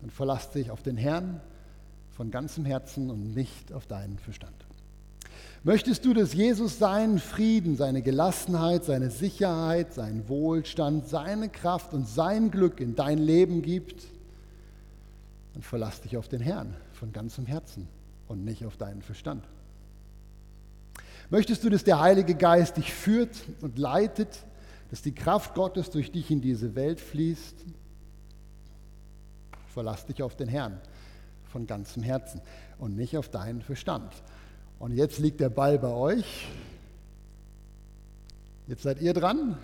dann 0.00 0.10
verlass 0.10 0.50
dich 0.50 0.70
auf 0.70 0.82
den 0.82 0.96
Herrn 0.96 1.40
von 2.16 2.30
ganzem 2.30 2.64
Herzen 2.64 3.10
und 3.10 3.34
nicht 3.34 3.72
auf 3.72 3.86
deinen 3.86 4.18
Verstand. 4.18 4.54
Möchtest 5.64 6.04
du, 6.04 6.12
dass 6.12 6.34
Jesus 6.34 6.78
seinen 6.78 7.20
Frieden, 7.20 7.76
seine 7.76 8.02
Gelassenheit, 8.02 8.84
seine 8.84 9.10
Sicherheit, 9.10 9.94
seinen 9.94 10.28
Wohlstand, 10.28 11.08
seine 11.08 11.48
Kraft 11.48 11.94
und 11.94 12.08
sein 12.08 12.50
Glück 12.50 12.80
in 12.80 12.96
dein 12.96 13.18
Leben 13.18 13.62
gibt? 13.62 14.02
Dann 15.54 15.62
verlass 15.62 16.00
dich 16.00 16.16
auf 16.16 16.26
den 16.26 16.40
Herrn 16.40 16.74
von 16.94 17.12
ganzem 17.12 17.46
Herzen 17.46 17.86
und 18.32 18.44
nicht 18.44 18.64
auf 18.64 18.78
deinen 18.78 19.02
Verstand. 19.02 19.44
Möchtest 21.28 21.62
du, 21.64 21.68
dass 21.68 21.84
der 21.84 22.00
Heilige 22.00 22.34
Geist 22.34 22.78
dich 22.78 22.92
führt 22.92 23.36
und 23.60 23.78
leitet, 23.78 24.44
dass 24.90 25.02
die 25.02 25.14
Kraft 25.14 25.54
Gottes 25.54 25.90
durch 25.90 26.10
dich 26.10 26.30
in 26.30 26.40
diese 26.40 26.74
Welt 26.74 26.98
fließt? 26.98 27.54
Verlass 29.68 30.06
dich 30.06 30.22
auf 30.22 30.34
den 30.34 30.48
Herrn 30.48 30.80
von 31.44 31.66
ganzem 31.66 32.02
Herzen 32.02 32.40
und 32.78 32.96
nicht 32.96 33.18
auf 33.18 33.28
deinen 33.28 33.60
Verstand. 33.60 34.10
Und 34.78 34.92
jetzt 34.92 35.18
liegt 35.18 35.40
der 35.40 35.50
Ball 35.50 35.78
bei 35.78 35.88
euch. 35.90 36.48
Jetzt 38.66 38.82
seid 38.82 39.02
ihr 39.02 39.12
dran. 39.12 39.58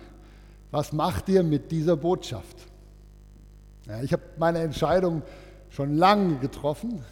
Was 0.69 0.93
macht 0.93 1.27
ihr 1.29 1.41
mit 1.41 1.71
dieser 1.71 1.97
Botschaft? 1.97 2.57
Ja, 3.87 4.03
ich 4.03 4.13
habe 4.13 4.21
meine 4.37 4.59
Entscheidung 4.59 5.23
schon 5.71 5.95
lange 5.95 6.37
getroffen, 6.37 7.03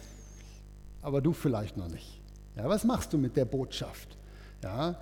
aber 1.08 1.20
du 1.20 1.32
vielleicht 1.32 1.76
noch 1.76 1.88
nicht. 1.88 2.20
Ja, 2.56 2.68
was 2.68 2.84
machst 2.84 3.12
du 3.12 3.18
mit 3.18 3.36
der 3.36 3.44
Botschaft? 3.44 4.16
Ja, 4.62 5.00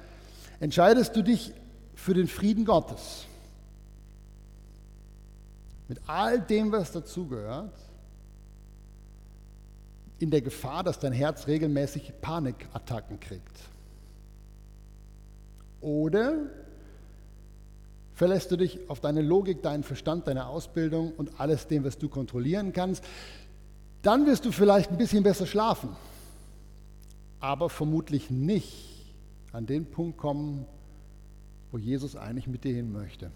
entscheidest 0.61 1.15
du 1.17 1.23
dich 1.23 1.53
für 1.95 2.15
den 2.15 2.29
Frieden 2.29 2.65
Gottes? 2.65 3.27
Mit 5.89 6.01
all 6.07 6.41
dem, 6.41 6.73
was 6.73 6.93
dazugehört? 6.93 7.73
in 10.19 10.31
der 10.31 10.41
Gefahr, 10.41 10.83
dass 10.83 10.99
dein 10.99 11.13
Herz 11.13 11.47
regelmäßig 11.47 12.13
Panikattacken 12.21 13.21
kriegt? 13.21 13.61
Oder 15.81 16.47
verlässt 18.15 18.51
du 18.51 18.57
dich 18.57 18.89
auf 18.89 19.01
deine 19.01 19.21
Logik, 19.21 19.63
deinen 19.63 19.83
Verstand, 19.83 20.27
deine 20.27 20.47
Ausbildung 20.47 21.13
und 21.17 21.39
alles 21.39 21.67
dem, 21.67 21.85
was 21.85 21.99
du 21.99 22.09
kontrollieren 22.09 22.73
kannst? 22.73 23.05
Dann 24.07 24.25
wirst 24.25 24.45
du 24.45 24.53
vielleicht 24.53 24.93
ein 24.93 24.99
bisschen 24.99 25.25
besser 25.25 25.47
schlafen, 25.47 25.89
aber 27.41 27.69
vermutlich 27.69 28.31
nicht 28.31 29.13
an 29.51 29.67
den 29.67 29.85
Punkt 29.85 30.17
kommen, 30.17 30.65
wo 31.73 31.79
Jesus 31.79 32.15
eigentlich 32.15 32.47
mit 32.47 32.63
dir 32.63 32.73
hin 32.73 32.93
möchte. 32.93 33.33